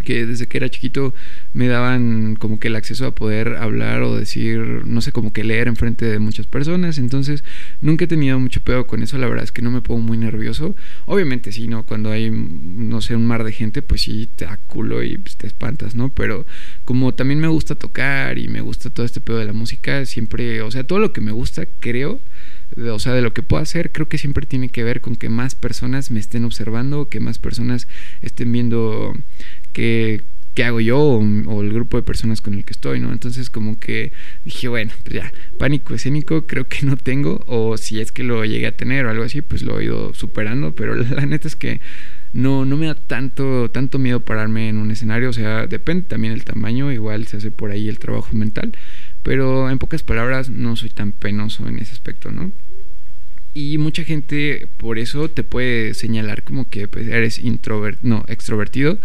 que 0.05 0.25
desde 0.25 0.47
que 0.47 0.57
era 0.57 0.69
chiquito 0.69 1.15
me 1.53 1.69
daban 1.69 2.37
como 2.37 2.59
que 2.59 2.69
el 2.69 2.77
acceso 2.77 3.07
a 3.07 3.15
poder 3.15 3.57
hablar 3.57 4.03
o 4.03 4.17
decir, 4.17 4.59
no 4.87 5.01
sé, 5.01 5.13
como 5.13 5.33
que 5.33 5.45
leer 5.45 5.69
enfrente 5.69 6.07
de 6.07 6.19
muchas 6.19 6.47
personas. 6.47 6.99
Entonces, 6.99 7.45
nunca 7.81 8.07
he 8.07 8.09
tenido 8.09 8.39
mucho 8.41 8.61
pedo 8.63 8.87
con 8.87 9.03
eso. 9.03 9.19
La 9.19 9.29
verdad 9.29 9.45
es 9.45 9.53
que 9.53 9.63
no 9.63 9.71
me 9.71 9.83
pongo 9.83 10.01
muy 10.01 10.17
nervioso. 10.17 10.75
Obviamente, 11.07 11.53
sí, 11.53 11.69
¿no? 11.69 11.85
Cuando 11.85 12.11
hay, 12.11 12.31
no 12.31 13.01
sé, 13.01 13.15
un 13.15 13.27
mar 13.27 13.45
de 13.45 13.53
gente, 13.53 13.83
pues 13.83 14.03
sí, 14.03 14.29
te 14.35 14.47
aculo 14.47 15.03
y 15.03 15.19
pues, 15.19 15.37
te 15.37 15.47
espantas, 15.47 15.95
¿no? 15.95 16.09
Pero 16.09 16.47
como 16.85 17.13
también 17.13 17.41
me 17.41 17.49
gusta 17.49 17.75
tocar 17.75 18.39
y 18.39 18.49
me 18.49 18.61
gusta 18.61 18.91
todo 18.91 19.05
este 19.05 19.21
pedo 19.21 19.39
de 19.39 19.45
la 19.45 19.53
música, 19.53 20.07
siempre, 20.07 20.63
o 20.63 20.71
sea, 20.71 20.85
todo 20.85 20.99
lo 20.99 21.13
que 21.13 21.21
me 21.21 21.33
gusta, 21.33 21.67
creo 21.81 22.21
o 22.77 22.99
sea, 22.99 23.13
de 23.13 23.23
lo 23.23 23.33
que 23.33 23.43
puedo 23.43 23.63
hacer, 23.63 23.93
creo 23.93 24.09
que 24.09 24.19
siempre 24.19 24.47
tiene 24.47 24.69
que 24.69 24.85
ver 24.85 25.01
con 25.01 25.17
que 25.17 25.29
más 25.29 25.55
personas 25.55 26.11
me 26.11 26.21
estén 26.21 26.45
observando, 26.45 27.09
que 27.09 27.21
más 27.21 27.39
personas 27.39 27.89
estén 28.23 28.53
viendo 28.53 29.15
que 29.73 30.23
qué 30.55 30.65
hago 30.65 30.81
yo 30.81 30.99
o, 30.99 31.63
el 31.63 31.73
grupo 31.73 31.97
de 31.97 32.03
personas 32.03 32.41
con 32.41 32.55
el 32.55 32.65
que 32.65 32.73
estoy, 32.73 33.01
¿no? 33.01 33.13
Entonces 33.13 33.51
como 33.51 33.79
que 33.79 34.13
dije, 34.45 34.69
bueno, 34.69 34.93
pues 35.05 35.15
ya, 35.15 35.33
pánico 35.59 35.95
escénico 35.95 36.47
creo 36.47 36.67
que 36.67 36.85
no 36.87 36.97
tengo, 36.97 37.43
o 37.47 37.77
si 37.77 38.01
es 38.01 38.13
que 38.13 38.25
lo 38.25 38.45
llegué 38.45 38.67
a 38.67 38.77
tener 38.77 39.07
o 39.07 39.11
algo 39.11 39.25
así, 39.25 39.43
pues 39.43 39.63
lo 39.63 39.79
he 39.79 39.85
ido 39.85 40.13
superando, 40.15 40.75
pero 40.75 40.95
la, 40.95 41.27
neta 41.27 41.49
es 41.49 41.57
que 41.57 41.81
no, 42.33 42.65
no 42.65 42.77
me 42.77 42.87
da 42.87 42.95
tanto, 42.95 43.71
tanto 43.71 43.99
miedo 43.99 44.21
pararme 44.21 44.69
en 44.69 44.79
un 44.79 44.91
escenario, 44.91 45.31
o 45.31 45.33
sea, 45.33 45.67
depende 45.67 46.03
también 46.09 46.33
el 46.33 46.45
tamaño, 46.45 46.93
igual 46.93 47.27
se 47.27 47.39
hace 47.39 47.51
por 47.51 47.71
ahí 47.71 47.89
el 47.89 47.99
trabajo 47.99 48.35
mental, 48.37 48.73
pero 49.23 49.71
en 49.71 49.79
pocas 49.79 50.03
palabras 50.03 50.51
no 50.51 50.77
soy 50.77 50.91
tan 50.91 51.13
penoso 51.13 51.67
en 51.69 51.79
ese 51.79 51.93
aspecto, 51.93 52.31
¿no? 52.31 52.53
Y 53.53 53.79
mucha 53.79 54.05
gente 54.05 54.69
por 54.77 54.99
eso 54.99 55.29
te 55.29 55.43
puede 55.43 55.95
señalar 55.95 56.45
como 56.45 56.69
que 56.69 56.87
pues, 56.87 57.09
eres 57.09 57.39
introvert, 57.41 57.99
no, 58.03 58.25
extrovertido 58.29 58.99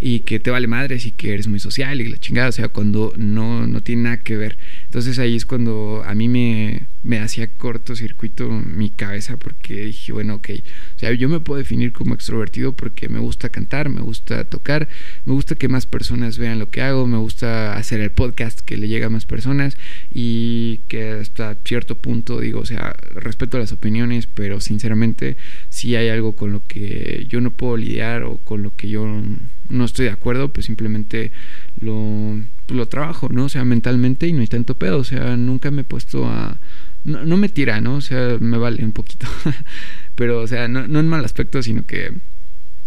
y 0.00 0.20
que 0.20 0.38
te 0.38 0.50
vale 0.50 0.66
madres 0.66 1.06
y 1.06 1.12
que 1.12 1.34
eres 1.34 1.48
muy 1.48 1.60
social 1.60 2.00
y 2.00 2.08
la 2.08 2.18
chingada, 2.18 2.48
o 2.48 2.52
sea, 2.52 2.68
cuando 2.68 3.12
no, 3.16 3.66
no 3.66 3.80
tiene 3.80 4.02
nada 4.02 4.18
que 4.18 4.36
ver. 4.36 4.56
Entonces 4.84 5.18
ahí 5.18 5.34
es 5.34 5.44
cuando 5.44 6.02
a 6.06 6.14
mí 6.14 6.28
me, 6.28 6.82
me 7.02 7.18
hacía 7.18 7.48
cortocircuito 7.48 8.48
mi 8.48 8.90
cabeza 8.90 9.36
porque 9.36 9.86
dije, 9.86 10.12
bueno, 10.12 10.36
ok, 10.36 10.50
o 10.96 10.98
sea, 10.98 11.12
yo 11.12 11.28
me 11.28 11.40
puedo 11.40 11.58
definir 11.58 11.92
como 11.92 12.14
extrovertido 12.14 12.72
porque 12.72 13.08
me 13.08 13.18
gusta 13.18 13.48
cantar, 13.48 13.88
me 13.88 14.00
gusta 14.00 14.44
tocar, 14.44 14.88
me 15.24 15.32
gusta 15.32 15.54
que 15.54 15.68
más 15.68 15.86
personas 15.86 16.38
vean 16.38 16.58
lo 16.58 16.70
que 16.70 16.82
hago, 16.82 17.06
me 17.06 17.18
gusta 17.18 17.76
hacer 17.76 18.00
el 18.00 18.10
podcast 18.10 18.60
que 18.60 18.76
le 18.76 18.88
llega 18.88 19.06
a 19.06 19.10
más 19.10 19.26
personas 19.26 19.76
y 20.12 20.78
que 20.88 21.12
hasta 21.12 21.56
cierto 21.64 21.96
punto 21.96 22.40
digo, 22.40 22.60
o 22.60 22.66
sea, 22.66 22.94
respeto 23.14 23.58
las 23.58 23.72
opiniones, 23.72 24.26
pero 24.26 24.60
sinceramente 24.60 25.36
si 25.70 25.96
hay 25.96 26.08
algo 26.08 26.34
con 26.34 26.52
lo 26.52 26.62
que 26.66 27.26
yo 27.28 27.40
no 27.40 27.50
puedo 27.50 27.76
lidiar 27.76 28.22
o 28.22 28.38
con 28.38 28.62
lo 28.62 28.74
que 28.74 28.88
yo 28.88 29.22
no 29.68 29.84
estoy 29.84 30.06
de 30.06 30.12
acuerdo, 30.12 30.48
pues 30.48 30.66
simplemente 30.66 31.32
lo, 31.80 32.40
lo 32.68 32.86
trabajo, 32.86 33.28
¿no? 33.30 33.44
O 33.44 33.48
sea, 33.48 33.64
mentalmente 33.64 34.26
y 34.26 34.32
no 34.32 34.40
hay 34.40 34.46
tanto 34.46 34.74
pedo, 34.74 34.98
o 34.98 35.04
sea, 35.04 35.36
nunca 35.36 35.70
me 35.70 35.82
he 35.82 35.84
puesto 35.84 36.26
a 36.26 36.58
no, 37.04 37.36
me 37.36 37.48
tira, 37.48 37.80
¿no? 37.80 37.96
O 37.96 38.00
sea, 38.00 38.36
me 38.40 38.58
vale 38.58 38.84
un 38.84 38.92
poquito. 38.92 39.26
Pero, 40.14 40.40
o 40.40 40.46
sea, 40.46 40.68
no, 40.68 40.86
no 40.88 41.00
en 41.00 41.08
mal 41.08 41.24
aspecto, 41.24 41.62
sino 41.62 41.86
que 41.86 42.12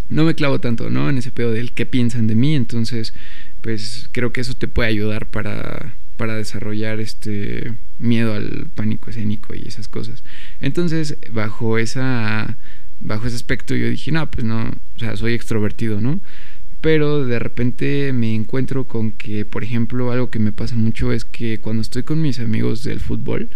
no 0.10 0.26
me 0.26 0.36
clavo 0.36 0.60
tanto, 0.60 0.90
¿no? 0.90 1.10
En 1.10 1.18
ese 1.18 1.32
pedo 1.32 1.52
del 1.52 1.72
qué 1.72 1.86
piensan 1.86 2.28
de 2.28 2.36
mí. 2.36 2.56
Entonces, 2.56 3.14
pues 3.62 4.10
creo 4.12 4.32
que 4.32 4.42
eso 4.42 4.54
te 4.54 4.68
puede 4.68 4.90
ayudar 4.90 5.28
para, 5.28 5.94
para 6.18 6.36
desarrollar 6.36 7.00
este 7.00 7.74
miedo 8.00 8.36
al 8.36 8.68
pánico 8.76 9.10
escénico 9.10 9.56
y 9.56 9.68
esas 9.68 9.88
cosas. 9.88 10.24
Entonces, 10.60 11.18
bajo 11.32 11.78
esa 11.78 12.58
bajo 13.04 13.26
ese 13.26 13.36
aspecto 13.36 13.76
yo 13.76 13.90
dije, 13.90 14.12
no, 14.12 14.30
pues 14.30 14.46
no, 14.46 14.74
o 14.96 15.00
sea, 15.00 15.18
soy 15.18 15.34
extrovertido, 15.34 16.02
¿no? 16.02 16.20
Pero 16.82 17.26
de 17.26 17.38
repente 17.38 18.12
me 18.12 18.34
encuentro 18.34 18.86
con 18.86 19.12
que, 19.12 19.46
por 19.46 19.64
ejemplo, 19.64 20.12
algo 20.12 20.32
que 20.32 20.40
me 20.40 20.52
pasa 20.52 20.76
mucho 20.76 21.12
es 21.14 21.26
que 21.26 21.60
cuando 21.60 21.82
estoy 21.82 22.04
con 22.04 22.22
mis 22.22 22.40
amigos 22.40 22.84
del 22.84 23.00
fútbol, 23.00 23.50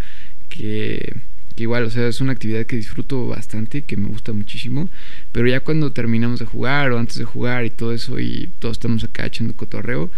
que, 0.48 1.16
igual, 1.56 1.84
o 1.84 1.90
sea, 1.90 2.06
es 2.06 2.20
una 2.20 2.32
actividad 2.32 2.66
que 2.66 2.76
disfruto 2.76 3.26
bastante, 3.26 3.82
que 3.82 3.96
me 3.96 4.08
gusta 4.08 4.32
muchísimo, 4.32 4.88
pero 5.32 5.48
ya 5.48 5.60
cuando 5.60 5.90
terminamos 5.90 6.38
de 6.38 6.46
jugar 6.46 6.92
o 6.92 6.98
antes 6.98 7.16
de 7.16 7.24
jugar 7.24 7.64
y 7.64 7.70
todo 7.70 7.92
eso 7.92 8.20
y 8.20 8.50
todos 8.60 8.76
estamos 8.76 9.02
acá 9.02 9.26
echando 9.26 9.54
cotorreo, 9.54 10.10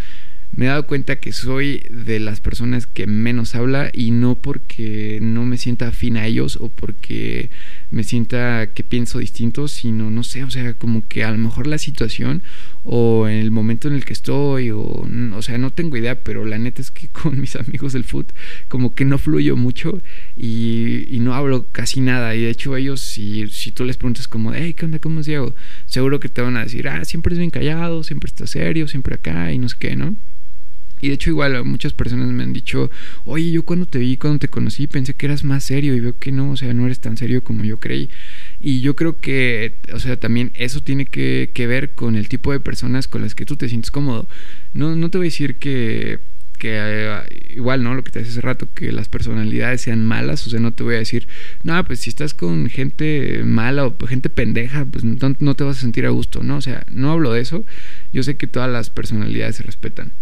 me 0.57 0.65
he 0.65 0.69
dado 0.69 0.87
cuenta 0.87 1.17
que 1.17 1.33
soy 1.33 1.83
de 1.91 2.21
las 2.21 2.41
personas 2.41 2.87
que 2.87 3.07
menos 3.07 3.55
habla 3.55 3.91
y 3.93 4.11
no 4.11 4.35
porque 4.35 5.19
no 5.21 5.45
me 5.45 5.59
sienta 5.59 5.89
afín 5.89 6.17
a 6.17 6.27
ellos 6.27 6.57
o 6.61 6.69
porque 6.69 7.51
me 7.91 8.03
sienta 8.03 8.71
que 8.73 8.83
pienso 8.83 9.19
distinto, 9.19 9.69
sino 9.69 10.11
no 10.11 10.25
sé, 10.25 10.45
o 10.45 10.51
sea, 10.51 10.75
como 10.75 11.07
que 11.07 11.23
a 11.23 11.31
lo 11.31 11.39
mejor 11.39 11.67
la 11.67 11.79
situación 11.79 12.43
o 12.91 13.29
en 13.29 13.37
el 13.37 13.51
momento 13.51 13.87
en 13.87 13.95
el 13.95 14.07
que 14.07 14.15
estoy 14.15 14.71
o, 14.71 14.81
o 14.81 15.43
sea, 15.43 15.59
no 15.59 15.71
tengo 15.71 15.99
idea, 15.99 16.23
pero 16.23 16.47
la 16.47 16.57
neta 16.57 16.81
es 16.81 16.91
que 16.91 17.09
con 17.13 17.39
mis 17.39 17.55
amigos 17.55 17.93
del 17.93 18.05
foot 18.05 18.33
como 18.69 18.95
que 18.95 19.05
no 19.05 19.19
fluyo 19.19 19.57
mucho 19.57 20.01
y, 20.39 21.07
y 21.15 21.21
no 21.21 21.35
hablo 21.35 21.67
casi 21.71 22.01
nada 22.01 22.35
y 22.35 22.41
de 22.41 22.51
hecho 22.51 22.77
ellos 22.77 23.03
si, 23.03 23.47
si 23.49 23.73
tú 23.73 23.85
les 23.85 23.99
preguntas 23.99 24.27
como, 24.27 24.55
hey, 24.55 24.73
¿qué 24.73 24.87
onda? 24.87 24.99
¿Cómo 24.99 25.21
es 25.21 25.27
Diego? 25.27 25.55
Seguro 25.85 26.19
que 26.19 26.31
te 26.31 26.41
van 26.41 26.57
a 26.57 26.65
decir, 26.65 26.89
ah, 26.89 27.05
siempre 27.05 27.35
es 27.35 27.39
bien 27.39 27.51
callado, 27.51 28.03
siempre 28.05 28.29
está 28.29 28.47
serio, 28.47 28.89
siempre 28.89 29.17
acá 29.17 29.53
y 29.53 29.59
no 29.59 29.69
sé 29.69 29.77
qué, 29.79 29.95
¿no? 29.95 30.17
Y 31.01 31.09
de 31.09 31.15
hecho 31.15 31.31
igual 31.31 31.65
muchas 31.65 31.93
personas 31.93 32.29
me 32.29 32.43
han 32.43 32.53
dicho, 32.53 32.91
oye, 33.25 33.51
yo 33.51 33.65
cuando 33.65 33.87
te 33.87 33.99
vi, 33.99 34.17
cuando 34.17 34.39
te 34.39 34.49
conocí, 34.49 34.87
pensé 34.87 35.15
que 35.15 35.27
eras 35.27 35.45
más 35.45 35.65
serio 35.65 35.95
y 35.95 36.01
veo 36.01 36.19
que 36.19 36.33
no, 36.33 36.53
o 36.53 36.57
sea, 36.57 36.73
no 36.75 36.87
eres 36.87 37.01
tan 37.01 37.17
serio 37.17 37.45
como 37.45 37.65
yo 37.65 37.79
creí. 37.79 38.09
Y 38.61 38.81
yo 38.81 38.97
creo 38.97 39.19
que, 39.19 39.77
o 39.93 39.99
sea, 40.01 40.19
también 40.19 40.51
eso 40.55 40.81
tiene 40.81 41.07
que, 41.07 41.51
que 41.55 41.67
ver 41.67 41.91
con 41.91 42.17
el 42.17 42.29
tipo 42.29 42.53
de 42.53 42.61
personas 42.61 43.07
con 43.07 43.23
las 43.23 43.35
que 43.35 43.47
tú 43.47 43.57
te 43.57 43.69
sientes 43.69 43.91
cómodo. 43.91 44.29
No, 44.75 44.97
no 44.97 45.11
te 45.11 45.19
voy 45.19 45.27
a 45.27 45.31
decir 45.31 45.57
que, 45.57 46.19
que 46.59 46.73
eh, 46.75 47.21
igual, 47.51 47.85
¿no? 47.85 47.95
Lo 47.95 48.03
que 48.03 48.11
te 48.11 48.19
hace 48.19 48.31
hace 48.31 48.41
rato, 48.41 48.69
que 48.75 48.91
las 48.91 49.09
personalidades 49.09 49.83
sean 49.83 50.05
malas, 50.05 50.47
o 50.47 50.51
sea, 50.51 50.59
no 50.61 50.73
te 50.73 50.83
voy 50.83 50.97
a 50.97 50.99
decir, 50.99 51.29
no, 51.63 51.83
pues 51.85 52.01
si 52.01 52.11
estás 52.11 52.35
con 52.35 52.69
gente 52.69 53.43
mala 53.45 53.87
o 53.87 53.97
gente 54.07 54.29
pendeja, 54.29 54.85
pues 54.85 55.05
no, 55.05 55.37
no 55.39 55.55
te 55.55 55.65
vas 55.65 55.79
a 55.79 55.81
sentir 55.81 56.05
a 56.07 56.11
gusto, 56.11 56.43
¿no? 56.43 56.57
O 56.57 56.61
sea, 56.61 56.85
no 56.91 57.13
hablo 57.13 57.33
de 57.33 57.41
eso, 57.41 57.65
yo 58.13 58.23
sé 58.25 58.37
que 58.37 58.49
todas 58.49 58.71
las 58.71 58.91
personalidades 58.91 59.57
se 59.57 59.63
respetan 59.63 60.13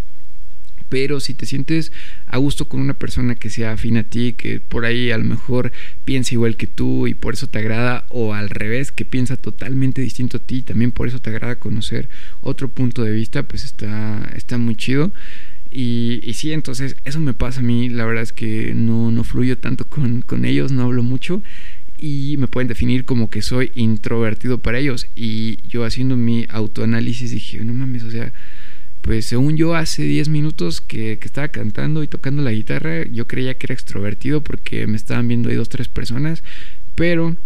pero 0.89 1.21
si 1.21 1.35
te 1.35 1.47
sientes 1.47 1.93
a 2.27 2.39
gusto 2.39 2.69
con 2.69 2.81
una 2.81 2.95
persona 2.95 3.35
que 3.35 3.51
sea 3.51 3.73
afín 3.73 3.97
a 3.97 4.05
ti, 4.05 4.35
que 4.35 4.61
por 4.61 4.85
ahí 4.85 5.11
a 5.11 5.19
lo 5.19 5.25
mejor 5.25 5.73
piensa 6.05 6.35
igual 6.35 6.57
que 6.57 6.67
tú 6.67 7.07
y 7.07 7.15
por 7.15 7.35
eso 7.35 7.47
te 7.47 7.59
agrada, 7.59 8.05
o 8.09 8.35
al 8.35 8.51
revés, 8.51 8.93
que 8.93 9.05
piensa 9.05 9.37
totalmente 9.37 10.01
distinto 10.01 10.37
a 10.39 10.41
ti 10.41 10.57
y 10.57 10.63
también 10.63 10.93
por 10.93 11.09
eso 11.09 11.21
te 11.21 11.31
agrada 11.31 11.57
conocer 11.57 12.09
otro 12.41 12.69
punto 12.69 13.03
de 13.03 13.13
vista, 13.13 13.43
pues 13.43 13.65
está, 13.65 14.31
está 14.37 14.59
muy 14.59 14.77
chido. 14.77 15.13
Y, 15.71 16.21
y 16.23 16.35
sí, 16.35 16.53
entonces 16.53 16.97
eso 17.05 17.21
me 17.21 17.35
pasa 17.35 17.61
a 17.61 17.63
mí, 17.63 17.89
la 17.89 18.07
verdad 18.07 18.23
es 18.23 18.33
que 18.33 18.73
no, 18.75 19.11
no 19.11 19.25
fluyo 19.25 19.59
tanto 19.59 19.85
con, 19.87 20.23
con 20.23 20.45
ellos, 20.45 20.73
no 20.73 20.85
hablo 20.85 21.03
mucho 21.03 21.43
y 21.99 22.37
me 22.39 22.47
pueden 22.47 22.69
definir 22.69 23.05
como 23.05 23.31
que 23.31 23.43
soy 23.43 23.73
introvertido 23.75 24.59
para 24.59 24.79
ellos. 24.79 25.07
Y 25.15 25.59
yo 25.69 25.85
haciendo 25.85 26.17
mi 26.17 26.47
autoanálisis 26.49 27.31
dije, 27.31 27.65
no 27.65 27.73
mames, 27.75 28.03
o 28.05 28.11
sea, 28.11 28.33
pues 29.03 29.27
según 29.27 29.57
yo 29.57 29.75
hace 29.75 30.03
10 30.03 30.29
minutos 30.29 30.81
que, 30.81 31.19
estaba 31.23 31.49
cantando 31.49 32.03
y 32.03 32.09
tocando 32.09 32.43
la 32.43 32.53
guitarra, 32.53 33.07
yo 33.07 33.27
creía 33.27 33.55
que 33.55 33.67
era 33.67 33.75
extrovertido 33.75 34.41
porque 34.41 34.87
me 34.87 34.97
estaban 34.97 35.29
viendo 35.29 35.49
ahí 35.49 35.57
dos, 35.57 35.69
tres 35.69 35.89
personas, 35.89 36.43
pero 36.95 37.37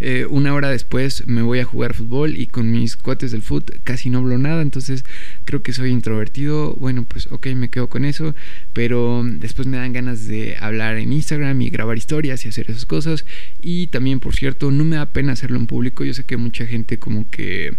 eh, 0.00 0.26
una 0.30 0.54
hora 0.54 0.70
después 0.70 1.26
me 1.26 1.42
voy 1.42 1.58
a 1.58 1.64
jugar 1.64 1.92
fútbol 1.92 2.36
y 2.36 2.46
con 2.46 2.70
mis 2.70 2.96
cuates 2.96 3.32
del 3.32 3.42
fútbol 3.42 3.80
casi 3.82 4.10
no 4.10 4.18
hablo 4.18 4.38
nada, 4.38 4.62
entonces 4.62 5.04
creo 5.44 5.62
que 5.62 5.72
soy 5.72 5.90
introvertido, 5.90 6.74
bueno 6.74 7.02
pues 7.02 7.26
ok 7.32 7.48
me 7.56 7.68
quedo 7.68 7.88
con 7.88 8.04
eso, 8.04 8.36
pero 8.72 9.24
después 9.24 9.66
me 9.66 9.76
dan 9.76 9.92
ganas 9.92 10.28
de 10.28 10.56
hablar 10.60 10.98
en 10.98 11.12
Instagram 11.12 11.60
y 11.62 11.70
grabar 11.70 11.96
historias 11.96 12.44
y 12.44 12.48
hacer 12.48 12.70
esas 12.70 12.86
cosas. 12.86 13.24
Y 13.60 13.88
también 13.88 14.20
por 14.20 14.36
cierto 14.36 14.70
no 14.70 14.84
me 14.84 14.96
da 14.96 15.06
pena 15.06 15.32
hacerlo 15.32 15.58
en 15.58 15.66
público, 15.66 16.04
yo 16.04 16.14
sé 16.14 16.24
que 16.24 16.36
mucha 16.36 16.64
gente 16.66 16.98
como 17.00 17.28
que 17.28 17.74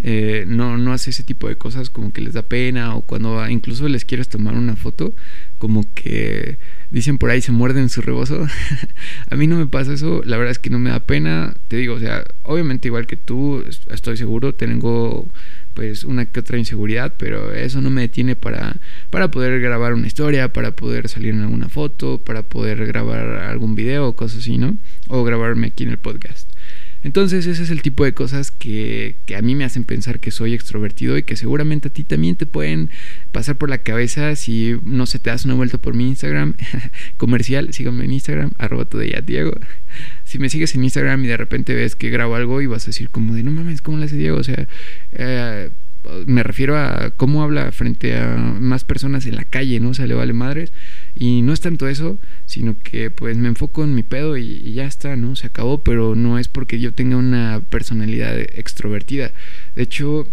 eh, 0.00 0.44
no, 0.46 0.76
no 0.76 0.92
hace 0.92 1.10
ese 1.10 1.22
tipo 1.22 1.48
de 1.48 1.56
cosas 1.56 1.88
como 1.88 2.12
que 2.12 2.20
les 2.20 2.34
da 2.34 2.42
pena 2.42 2.94
o 2.94 3.02
cuando 3.02 3.48
incluso 3.48 3.88
les 3.88 4.04
quieres 4.04 4.28
tomar 4.28 4.54
una 4.54 4.76
foto, 4.76 5.14
como 5.58 5.84
que 5.94 6.58
dicen 6.90 7.16
por 7.18 7.30
ahí 7.30 7.40
se 7.40 7.52
muerden 7.52 7.88
su 7.88 8.02
rebozo. 8.02 8.46
a 9.30 9.36
mí 9.36 9.46
no 9.46 9.56
me 9.56 9.66
pasa 9.66 9.94
eso, 9.94 10.22
la 10.24 10.36
verdad 10.36 10.52
es 10.52 10.58
que 10.58 10.70
no 10.70 10.78
me 10.78 10.90
da 10.90 11.00
pena, 11.00 11.54
te 11.68 11.76
digo, 11.76 11.94
o 11.94 12.00
sea, 12.00 12.24
obviamente 12.42 12.88
igual 12.88 13.06
que 13.06 13.16
tú, 13.16 13.64
estoy 13.90 14.16
seguro, 14.16 14.54
tengo 14.54 15.28
pues 15.74 16.04
una 16.04 16.24
que 16.24 16.40
otra 16.40 16.56
inseguridad, 16.56 17.14
pero 17.18 17.52
eso 17.52 17.80
no 17.80 17.90
me 17.90 18.02
detiene 18.02 18.36
para, 18.36 18.76
para 19.10 19.30
poder 19.30 19.60
grabar 19.60 19.94
una 19.94 20.06
historia, 20.06 20.52
para 20.52 20.70
poder 20.70 21.08
salir 21.08 21.34
en 21.34 21.42
alguna 21.42 21.68
foto, 21.68 22.18
para 22.18 22.42
poder 22.42 22.86
grabar 22.86 23.26
algún 23.48 23.74
video 23.74 24.12
cosas 24.14 24.40
así, 24.40 24.56
¿no? 24.56 24.76
O 25.08 25.24
grabarme 25.24 25.68
aquí 25.68 25.82
en 25.84 25.90
el 25.90 25.98
podcast. 25.98 26.53
Entonces 27.04 27.46
ese 27.46 27.62
es 27.62 27.70
el 27.70 27.82
tipo 27.82 28.04
de 28.04 28.14
cosas 28.14 28.50
que, 28.50 29.16
a 29.36 29.42
mí 29.42 29.54
me 29.54 29.64
hacen 29.64 29.84
pensar 29.84 30.20
que 30.20 30.30
soy 30.30 30.54
extrovertido 30.54 31.18
y 31.18 31.22
que 31.22 31.36
seguramente 31.36 31.88
a 31.88 31.90
ti 31.92 32.02
también 32.02 32.34
te 32.34 32.46
pueden 32.46 32.90
pasar 33.30 33.56
por 33.56 33.68
la 33.68 33.78
cabeza 33.78 34.34
si 34.36 34.76
no 34.82 35.04
se 35.04 35.18
te 35.18 35.28
das 35.28 35.44
una 35.44 35.52
vuelta 35.52 35.76
por 35.76 35.92
mi 35.92 36.08
Instagram 36.08 36.54
comercial, 37.18 37.74
síganme 37.74 38.06
en 38.06 38.12
Instagram, 38.12 38.52
arroba 38.56 38.86
Diego. 39.24 39.52
Si 40.24 40.38
me 40.38 40.48
sigues 40.48 40.74
en 40.74 40.82
Instagram 40.82 41.22
y 41.24 41.28
de 41.28 41.36
repente 41.36 41.74
ves 41.74 41.94
que 41.94 42.08
grabo 42.08 42.36
algo 42.36 42.62
y 42.62 42.66
vas 42.66 42.84
a 42.84 42.86
decir 42.86 43.10
como 43.10 43.34
de 43.34 43.42
no 43.42 43.52
mames, 43.52 43.82
¿cómo 43.82 43.98
le 43.98 44.06
hace 44.06 44.16
Diego? 44.16 44.38
O 44.38 44.44
sea, 44.44 44.66
eh, 45.12 45.70
me 46.26 46.42
refiero 46.42 46.78
a 46.78 47.10
cómo 47.16 47.42
habla 47.42 47.70
frente 47.72 48.16
a 48.16 48.36
más 48.36 48.84
personas 48.84 49.26
en 49.26 49.36
la 49.36 49.44
calle, 49.44 49.78
¿no? 49.80 49.90
O 49.90 49.94
sea, 49.94 50.06
le 50.06 50.14
vale 50.14 50.32
madres. 50.32 50.72
Y 51.16 51.42
no 51.42 51.52
es 51.52 51.60
tanto 51.60 51.88
eso, 51.88 52.18
sino 52.46 52.76
que 52.82 53.10
pues 53.10 53.36
me 53.36 53.48
enfoco 53.48 53.84
en 53.84 53.94
mi 53.94 54.02
pedo 54.02 54.36
y, 54.36 54.72
ya 54.72 54.86
está, 54.86 55.16
¿no? 55.16 55.36
Se 55.36 55.46
acabó, 55.46 55.82
pero 55.82 56.14
no 56.16 56.38
es 56.38 56.48
porque 56.48 56.80
yo 56.80 56.92
tenga 56.92 57.16
una 57.16 57.62
personalidad 57.70 58.38
extrovertida. 58.38 59.32
De 59.76 59.82
hecho, 59.82 60.26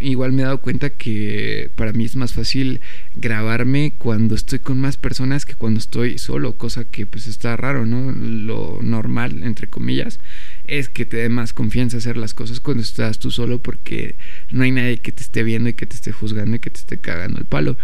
igual 0.00 0.32
me 0.32 0.42
he 0.42 0.44
dado 0.44 0.62
cuenta 0.62 0.90
que 0.90 1.70
para 1.74 1.92
mí 1.92 2.04
es 2.04 2.16
más 2.16 2.32
fácil 2.32 2.80
grabarme 3.16 3.92
cuando 3.98 4.34
estoy 4.34 4.60
con 4.60 4.80
más 4.80 4.96
personas 4.96 5.44
que 5.44 5.54
cuando 5.54 5.78
estoy 5.78 6.18
solo, 6.18 6.56
cosa 6.56 6.84
que 6.84 7.04
pues 7.06 7.26
está 7.26 7.56
raro, 7.56 7.84
¿no? 7.84 8.12
Lo 8.12 8.78
normal, 8.82 9.42
entre 9.42 9.68
comillas, 9.68 10.20
es 10.66 10.88
que 10.88 11.04
te 11.04 11.18
dé 11.18 11.28
más 11.28 11.52
confianza 11.52 11.98
hacer 11.98 12.16
las 12.16 12.34
cosas 12.34 12.60
cuando 12.60 12.82
estás 12.82 13.18
tú 13.18 13.30
solo 13.30 13.58
porque 13.58 14.16
no 14.50 14.64
hay 14.64 14.70
nadie 14.70 14.98
que 14.98 15.12
te 15.12 15.22
esté 15.22 15.42
viendo 15.42 15.68
y 15.68 15.74
que 15.74 15.86
te 15.86 15.96
esté 15.96 16.12
juzgando 16.12 16.56
y 16.56 16.60
que 16.60 16.70
te 16.70 16.80
esté 16.80 16.98
cagando 16.98 17.38
el 17.38 17.44
palo. 17.44 17.76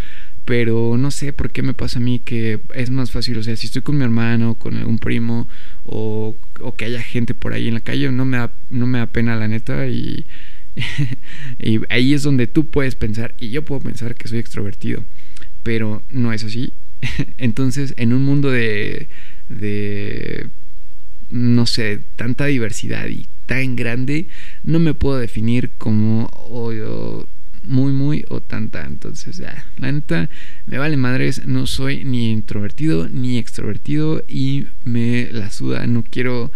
Pero 0.48 0.96
no 0.96 1.10
sé 1.10 1.34
por 1.34 1.50
qué 1.50 1.60
me 1.60 1.74
pasa 1.74 1.98
a 1.98 2.02
mí 2.02 2.20
que 2.20 2.58
es 2.72 2.88
más 2.88 3.10
fácil, 3.10 3.36
o 3.36 3.42
sea, 3.42 3.54
si 3.54 3.66
estoy 3.66 3.82
con 3.82 3.98
mi 3.98 4.04
hermano, 4.04 4.54
con 4.54 4.78
algún 4.78 4.98
primo 4.98 5.46
o, 5.84 6.36
que 6.78 6.86
haya 6.86 7.02
gente 7.02 7.34
por 7.34 7.52
ahí 7.52 7.68
en 7.68 7.74
la 7.74 7.80
calle, 7.80 8.10
no 8.10 8.24
me 8.24 8.38
da, 8.38 8.50
no 8.70 8.86
me 8.86 8.96
da 8.96 9.04
pena 9.04 9.36
la 9.36 9.46
neta 9.46 9.86
y, 9.88 10.24
ahí 11.90 12.14
es 12.14 12.22
donde 12.22 12.46
tú 12.46 12.64
puedes 12.64 12.94
pensar 12.94 13.34
y 13.38 13.50
yo 13.50 13.62
puedo 13.62 13.82
pensar 13.82 14.14
que 14.14 14.26
soy 14.26 14.38
extrovertido, 14.38 15.04
pero 15.64 16.02
no 16.08 16.32
es 16.32 16.42
así. 16.44 16.72
Entonces, 17.36 17.92
en 17.98 18.14
un 18.14 18.24
mundo 18.24 18.50
de, 18.50 19.08
de 19.50 20.48
no 21.28 21.66
sé, 21.66 22.00
tanta 22.16 22.46
diversidad 22.46 23.06
y 23.08 23.28
tan 23.44 23.76
grande, 23.76 24.28
no 24.62 24.78
me 24.78 24.94
puedo 24.94 25.18
definir 25.18 25.72
como 25.76 26.30
muy, 27.64 27.92
muy 27.92 28.24
o 28.28 28.40
tanta. 28.40 28.84
Entonces, 28.86 29.36
ya, 29.36 29.64
la 29.78 29.92
neta, 29.92 30.28
me 30.66 30.78
vale 30.78 30.96
madres, 30.96 31.46
no 31.46 31.66
soy 31.66 32.04
ni 32.04 32.30
introvertido 32.30 33.08
ni 33.08 33.38
extrovertido 33.38 34.22
y 34.28 34.66
me 34.84 35.28
la 35.32 35.50
suda, 35.50 35.86
no 35.86 36.02
quiero 36.02 36.50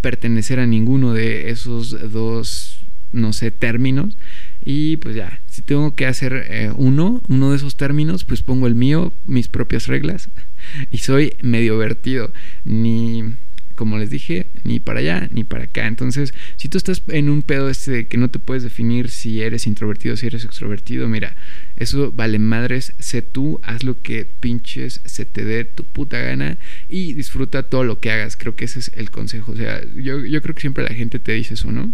pertenecer 0.00 0.60
a 0.60 0.66
ninguno 0.66 1.14
de 1.14 1.50
esos 1.50 2.12
dos, 2.12 2.80
no 3.12 3.32
sé, 3.32 3.50
términos. 3.50 4.16
Y 4.64 4.96
pues 4.98 5.14
ya, 5.16 5.40
si 5.46 5.62
tengo 5.62 5.94
que 5.94 6.06
hacer 6.06 6.46
eh, 6.48 6.70
uno, 6.76 7.22
uno 7.28 7.50
de 7.50 7.56
esos 7.56 7.76
términos, 7.76 8.24
pues 8.24 8.42
pongo 8.42 8.66
el 8.66 8.74
mío, 8.74 9.12
mis 9.26 9.48
propias 9.48 9.86
reglas. 9.86 10.28
Y 10.90 10.98
soy 10.98 11.34
medio 11.42 11.76
vertido. 11.76 12.32
Ni 12.64 13.34
como 13.74 13.98
les 13.98 14.10
dije, 14.10 14.46
ni 14.64 14.80
para 14.80 15.00
allá 15.00 15.28
ni 15.32 15.44
para 15.44 15.64
acá. 15.64 15.86
Entonces, 15.86 16.34
si 16.56 16.68
tú 16.68 16.78
estás 16.78 17.02
en 17.08 17.28
un 17.30 17.42
pedo 17.42 17.68
este 17.68 18.06
que 18.06 18.16
no 18.16 18.28
te 18.28 18.38
puedes 18.38 18.62
definir 18.62 19.10
si 19.10 19.42
eres 19.42 19.66
introvertido 19.66 20.16
si 20.16 20.26
eres 20.26 20.44
extrovertido, 20.44 21.08
mira, 21.08 21.36
eso 21.76 22.12
vale 22.12 22.38
madres, 22.38 22.94
sé 22.98 23.22
tú, 23.22 23.60
haz 23.62 23.84
lo 23.84 24.00
que 24.00 24.26
pinches 24.40 25.00
se 25.04 25.24
te 25.24 25.44
dé 25.44 25.64
tu 25.64 25.84
puta 25.84 26.18
gana 26.18 26.58
y 26.88 27.14
disfruta 27.14 27.64
todo 27.64 27.84
lo 27.84 28.00
que 28.00 28.10
hagas. 28.10 28.36
Creo 28.36 28.56
que 28.56 28.66
ese 28.66 28.80
es 28.80 28.92
el 28.94 29.10
consejo. 29.10 29.52
O 29.52 29.56
sea, 29.56 29.82
yo, 29.94 30.24
yo 30.24 30.42
creo 30.42 30.54
que 30.54 30.60
siempre 30.60 30.84
la 30.84 30.94
gente 30.94 31.18
te 31.18 31.32
dice 31.32 31.54
eso, 31.54 31.70
¿no? 31.72 31.92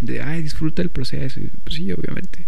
de, 0.00 0.22
ay, 0.22 0.42
disfruta 0.42 0.82
el 0.82 0.90
proceso. 0.90 1.40
Pues 1.64 1.76
sí, 1.76 1.90
obviamente. 1.92 2.46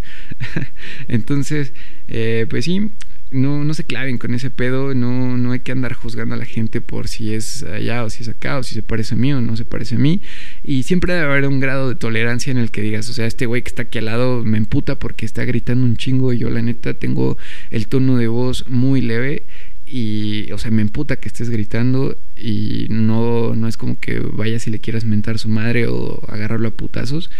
Entonces, 1.08 1.72
eh, 2.08 2.46
pues 2.48 2.64
sí, 2.64 2.90
no, 3.30 3.64
no 3.64 3.74
se 3.74 3.84
claven 3.84 4.18
con 4.18 4.34
ese 4.34 4.50
pedo, 4.50 4.94
no, 4.94 5.36
no 5.36 5.52
hay 5.52 5.60
que 5.60 5.72
andar 5.72 5.92
juzgando 5.94 6.34
a 6.34 6.38
la 6.38 6.44
gente 6.44 6.80
por 6.80 7.08
si 7.08 7.34
es 7.34 7.62
allá 7.62 8.04
o 8.04 8.10
si 8.10 8.22
es 8.22 8.28
acá, 8.28 8.58
o 8.58 8.62
si 8.62 8.74
se 8.74 8.82
parece 8.82 9.14
a 9.14 9.18
mí 9.18 9.32
o 9.32 9.40
no 9.40 9.56
se 9.56 9.64
parece 9.64 9.94
a 9.94 9.98
mí. 9.98 10.20
Y 10.64 10.82
siempre 10.82 11.14
debe 11.14 11.26
haber 11.26 11.46
un 11.46 11.60
grado 11.60 11.88
de 11.88 11.94
tolerancia 11.94 12.50
en 12.50 12.58
el 12.58 12.70
que 12.70 12.82
digas, 12.82 13.08
o 13.08 13.12
sea, 13.12 13.26
este 13.26 13.46
güey 13.46 13.62
que 13.62 13.68
está 13.68 13.82
aquí 13.82 13.98
al 13.98 14.06
lado 14.06 14.44
me 14.44 14.58
emputa 14.58 14.96
porque 14.96 15.26
está 15.26 15.44
gritando 15.44 15.84
un 15.84 15.96
chingo 15.96 16.32
y 16.32 16.38
yo 16.38 16.50
la 16.50 16.62
neta 16.62 16.94
tengo 16.94 17.38
el 17.70 17.86
tono 17.86 18.16
de 18.16 18.28
voz 18.28 18.68
muy 18.68 19.00
leve 19.00 19.44
y, 19.92 20.52
o 20.52 20.58
sea, 20.58 20.70
me 20.70 20.82
emputa 20.82 21.16
que 21.16 21.26
estés 21.26 21.50
gritando 21.50 22.16
y 22.36 22.86
no, 22.90 23.56
no 23.56 23.66
es 23.66 23.76
como 23.76 23.98
que 23.98 24.20
vayas 24.20 24.66
y 24.68 24.70
le 24.70 24.78
quieras 24.78 25.04
mentar 25.04 25.34
a 25.34 25.38
su 25.38 25.48
madre 25.48 25.88
o 25.88 26.20
agarrarlo 26.28 26.68
a 26.68 26.70
putazos, 26.70 27.30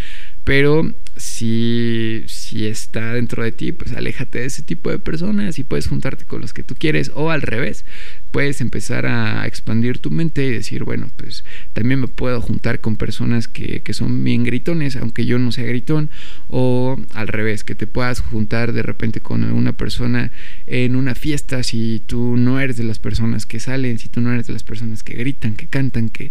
pero 0.51 0.93
si, 1.17 2.25
si 2.27 2.67
está 2.67 3.13
dentro 3.13 3.45
de 3.45 3.53
ti, 3.53 3.71
pues 3.71 3.93
aléjate 3.93 4.41
de 4.41 4.47
ese 4.47 4.65
tipo 4.65 4.91
de 4.91 4.99
personas 4.99 5.61
y 5.61 5.63
puedes 5.63 5.87
juntarte 5.87 6.25
con 6.25 6.41
los 6.41 6.53
que 6.53 6.65
tú 6.65 6.75
quieres 6.77 7.13
o 7.15 7.31
al 7.31 7.43
revés, 7.43 7.85
puedes 8.31 8.61
empezar 8.61 9.07
a 9.07 9.47
expandir 9.47 9.99
tu 9.99 10.11
mente 10.11 10.45
y 10.47 10.51
decir, 10.51 10.85
bueno, 10.85 11.11
pues 11.17 11.45
también 11.73 12.01
me 12.01 12.09
puedo 12.09 12.41
juntar 12.41 12.81
con 12.81 12.97
personas 12.97 13.49
que, 13.49 13.81
que 13.81 13.93
son 13.93 14.23
bien 14.25 14.45
gritones, 14.45 14.97
aunque 14.97 15.27
yo 15.27 15.39
no 15.39 15.53
sea 15.53 15.65
gritón, 15.65 16.11
o 16.49 16.99
al 17.15 17.29
revés, 17.29 17.65
que 17.65 17.75
te 17.75 17.87
puedas 17.87 18.21
juntar 18.21 18.73
de 18.73 18.83
repente 18.83 19.21
con 19.21 19.45
una 19.45 19.73
persona 19.73 20.31
en 20.67 20.97
una 20.97 21.15
fiesta 21.15 21.63
si 21.63 22.03
tú 22.07 22.37
no 22.37 22.61
eres 22.61 22.77
de 22.77 22.85
las 22.85 22.99
personas 22.99 23.47
que 23.47 23.61
salen, 23.61 23.99
si 23.99 24.09
tú 24.09 24.21
no 24.21 24.33
eres 24.33 24.47
de 24.47 24.53
las 24.53 24.63
personas 24.63 25.03
que 25.03 25.15
gritan, 25.15 25.55
que 25.55 25.67
cantan, 25.67 26.09
que, 26.11 26.31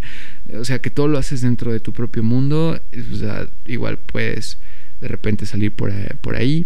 o 0.54 0.66
sea, 0.66 0.80
que 0.80 0.90
todo 0.90 1.08
lo 1.08 1.18
haces 1.18 1.42
dentro 1.42 1.72
de 1.72 1.80
tu 1.80 1.94
propio 1.94 2.24
mundo, 2.24 2.80
o 3.14 3.16
sea, 3.16 3.48
igual 3.66 3.98
puedes 3.98 4.58
de 5.02 5.08
repente 5.08 5.46
salir 5.46 5.72
por 5.72 5.92
ahí, 5.92 6.08
por 6.22 6.36
ahí. 6.36 6.66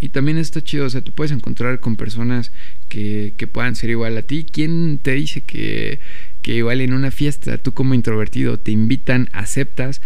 Y 0.00 0.08
también 0.10 0.38
está 0.38 0.62
chido, 0.62 0.86
o 0.86 0.90
sea, 0.90 1.02
tú 1.02 1.12
puedes 1.12 1.30
encontrar 1.30 1.80
con 1.80 1.96
personas 1.96 2.52
que, 2.88 3.34
que 3.36 3.46
puedan 3.46 3.76
ser 3.76 3.90
igual 3.90 4.16
a 4.16 4.22
ti. 4.22 4.46
¿Quién 4.50 4.98
te 5.02 5.12
dice 5.12 5.42
que, 5.42 6.00
que 6.42 6.54
igual 6.54 6.80
en 6.80 6.94
una 6.94 7.10
fiesta 7.10 7.58
tú 7.58 7.72
como 7.72 7.94
introvertido 7.94 8.58
te 8.58 8.70
invitan, 8.70 9.28
aceptas 9.32 10.00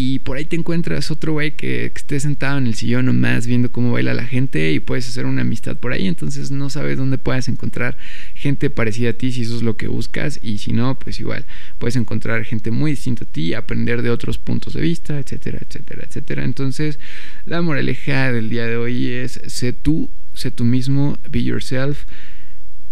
y 0.00 0.20
por 0.20 0.36
ahí 0.36 0.44
te 0.44 0.54
encuentras 0.54 1.10
otro 1.10 1.32
güey 1.32 1.56
que, 1.56 1.86
esté 1.86 2.20
sentado 2.20 2.56
en 2.58 2.68
el 2.68 2.76
sillón 2.76 3.06
nomás 3.06 3.48
viendo 3.48 3.72
cómo 3.72 3.90
baila 3.90 4.14
la 4.14 4.26
gente 4.26 4.70
y 4.70 4.78
puedes 4.78 5.08
hacer 5.08 5.26
una 5.26 5.42
amistad 5.42 5.76
por 5.76 5.90
ahí, 5.90 6.06
entonces 6.06 6.52
no 6.52 6.70
sabes 6.70 6.98
dónde 6.98 7.18
puedes 7.18 7.48
encontrar 7.48 7.96
gente 8.36 8.70
parecida 8.70 9.10
a 9.10 9.12
ti 9.14 9.32
si 9.32 9.42
eso 9.42 9.56
es 9.56 9.62
lo 9.62 9.76
que 9.76 9.88
buscas 9.88 10.38
y 10.40 10.58
si 10.58 10.72
no, 10.72 10.96
pues 10.96 11.18
igual 11.18 11.44
puedes 11.80 11.96
encontrar 11.96 12.44
gente 12.44 12.70
muy 12.70 12.92
distinta 12.92 13.24
a 13.24 13.26
ti, 13.26 13.54
aprender 13.54 14.02
de 14.02 14.10
otros 14.10 14.38
puntos 14.38 14.74
de 14.74 14.82
vista, 14.82 15.18
etcétera, 15.18 15.58
etcétera, 15.68 16.04
etcétera. 16.06 16.44
Entonces, 16.44 17.00
la 17.44 17.60
moraleja 17.60 18.30
del 18.30 18.50
día 18.50 18.66
de 18.66 18.76
hoy 18.76 19.08
es 19.08 19.40
sé 19.48 19.72
tú, 19.72 20.08
sé 20.32 20.52
tú 20.52 20.62
mismo, 20.62 21.18
be 21.28 21.42
yourself. 21.42 22.04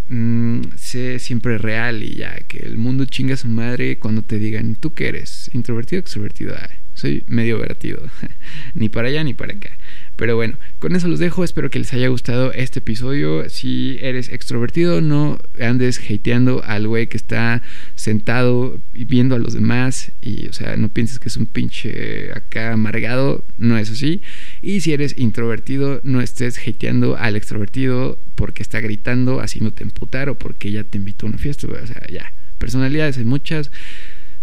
Mm, 0.08 0.60
sé 0.76 1.20
siempre 1.20 1.58
real 1.58 2.02
y 2.02 2.16
ya 2.16 2.36
que 2.48 2.58
el 2.58 2.78
mundo 2.78 3.04
chinga 3.06 3.34
a 3.34 3.36
su 3.36 3.48
madre 3.48 3.98
cuando 3.98 4.22
te 4.22 4.40
digan 4.40 4.74
tú 4.74 4.92
qué 4.92 5.08
eres 5.08 5.50
introvertido 5.52 5.98
o 5.98 6.02
extrovertido 6.02 6.54
soy 6.96 7.24
medio 7.28 7.59
vertido, 7.59 8.02
ni 8.74 8.88
para 8.88 9.09
allá 9.09 9.22
ni 9.22 9.35
para 9.35 9.52
acá. 9.52 9.70
Pero 10.16 10.35
bueno, 10.35 10.56
con 10.78 10.96
eso 10.96 11.09
los 11.09 11.18
dejo. 11.18 11.44
Espero 11.44 11.68
que 11.68 11.78
les 11.78 11.92
haya 11.92 12.09
gustado 12.09 12.50
este 12.54 12.78
episodio. 12.78 13.48
Si 13.50 13.98
eres 14.00 14.30
extrovertido, 14.30 15.02
no 15.02 15.38
andes 15.61 16.00
hateando 16.00 16.64
al 16.64 16.88
güey 16.88 17.06
que 17.06 17.18
está 17.18 17.62
sentado 17.96 18.80
y 18.94 19.04
viendo 19.04 19.35
a 19.35 19.38
los 19.38 19.52
demás. 19.52 20.12
Y, 20.22 20.48
o 20.48 20.54
sea, 20.54 20.76
no 20.78 20.88
pienses 20.88 21.18
que 21.18 21.28
es 21.28 21.37
un 21.37 21.44
pinche 21.44 22.32
acá 22.35 22.72
amargado. 22.72 23.44
No 23.59 23.76
es 23.76 23.90
así. 23.90 24.22
Y 24.62 24.80
si 24.80 24.94
eres 24.94 25.18
introvertido, 25.18 26.00
no 26.02 26.22
estés 26.22 26.59
hateando 26.66 27.18
al 27.18 27.37
extrovertido 27.37 28.18
porque 28.37 28.62
está 28.62 28.80
gritando, 28.80 29.40
haciéndote 29.40 29.82
emputar 29.82 30.30
o 30.30 30.35
porque 30.38 30.72
ya 30.72 30.82
te 30.82 30.96
invitó 30.96 31.26
a 31.26 31.28
una 31.28 31.38
fiesta. 31.38 31.66
O 31.66 31.87
sea, 31.87 32.06
ya. 32.11 32.32
Personalidades 32.59 33.18
hay 33.18 33.26
muchas 33.26 33.70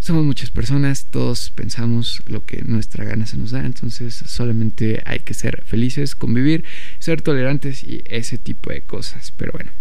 somos 0.03 0.25
muchas 0.25 0.51
personas, 0.51 1.05
todos 1.09 1.49
pensamos 1.51 2.21
lo 2.27 2.45
que 2.45 2.61
nuestra 2.63 3.05
gana 3.05 3.25
se 3.25 3.37
nos 3.37 3.51
da, 3.51 3.65
entonces 3.65 4.13
solamente 4.25 5.01
hay 5.05 5.19
que 5.19 5.33
ser 5.33 5.63
felices, 5.65 6.13
convivir, 6.13 6.65
ser 6.99 7.21
tolerantes 7.21 7.85
y 7.85 8.03
ese 8.05 8.37
tipo 8.37 8.71
de 8.71 8.81
cosas. 8.81 9.31
Pero 9.37 9.53
bueno, 9.53 9.71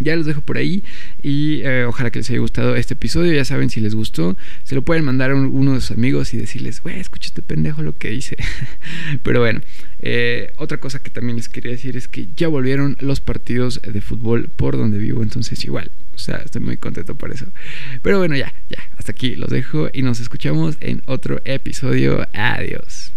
ya 0.00 0.16
los 0.16 0.26
dejo 0.26 0.40
por 0.40 0.56
ahí 0.56 0.84
y 1.22 1.60
eh, 1.62 1.84
ojalá 1.86 2.10
que 2.10 2.18
les 2.18 2.30
haya 2.30 2.40
gustado 2.40 2.76
este 2.76 2.94
episodio. 2.94 3.32
Ya 3.32 3.44
saben, 3.44 3.70
si 3.70 3.80
les 3.80 3.94
gustó, 3.94 4.36
se 4.64 4.74
lo 4.74 4.82
pueden 4.82 5.04
mandar 5.04 5.30
a 5.30 5.34
uno 5.34 5.74
de 5.74 5.80
sus 5.80 5.92
amigos 5.92 6.34
y 6.34 6.38
decirles, 6.38 6.82
güey, 6.82 6.98
escucha 7.00 7.28
este 7.28 7.42
pendejo 7.42 7.82
lo 7.82 7.96
que 7.96 8.10
dice. 8.10 8.36
Pero 9.22 9.40
bueno, 9.40 9.60
eh, 10.00 10.52
otra 10.56 10.78
cosa 10.78 10.98
que 10.98 11.10
también 11.10 11.36
les 11.36 11.48
quería 11.48 11.72
decir 11.72 11.96
es 11.96 12.08
que 12.08 12.28
ya 12.36 12.48
volvieron 12.48 12.96
los 13.00 13.20
partidos 13.20 13.80
de 13.82 14.00
fútbol 14.00 14.48
por 14.54 14.76
donde 14.76 14.98
vivo, 14.98 15.22
entonces 15.22 15.64
igual, 15.64 15.90
o 16.14 16.18
sea, 16.18 16.36
estoy 16.36 16.60
muy 16.60 16.76
contento 16.76 17.14
por 17.14 17.32
eso. 17.32 17.46
Pero 18.02 18.18
bueno, 18.18 18.36
ya, 18.36 18.52
ya, 18.68 18.78
hasta 18.96 19.12
aquí 19.12 19.36
los 19.36 19.50
dejo 19.50 19.88
y 19.92 20.02
nos 20.02 20.20
escuchamos 20.20 20.76
en 20.80 21.02
otro 21.06 21.40
episodio. 21.44 22.26
Adiós. 22.32 23.12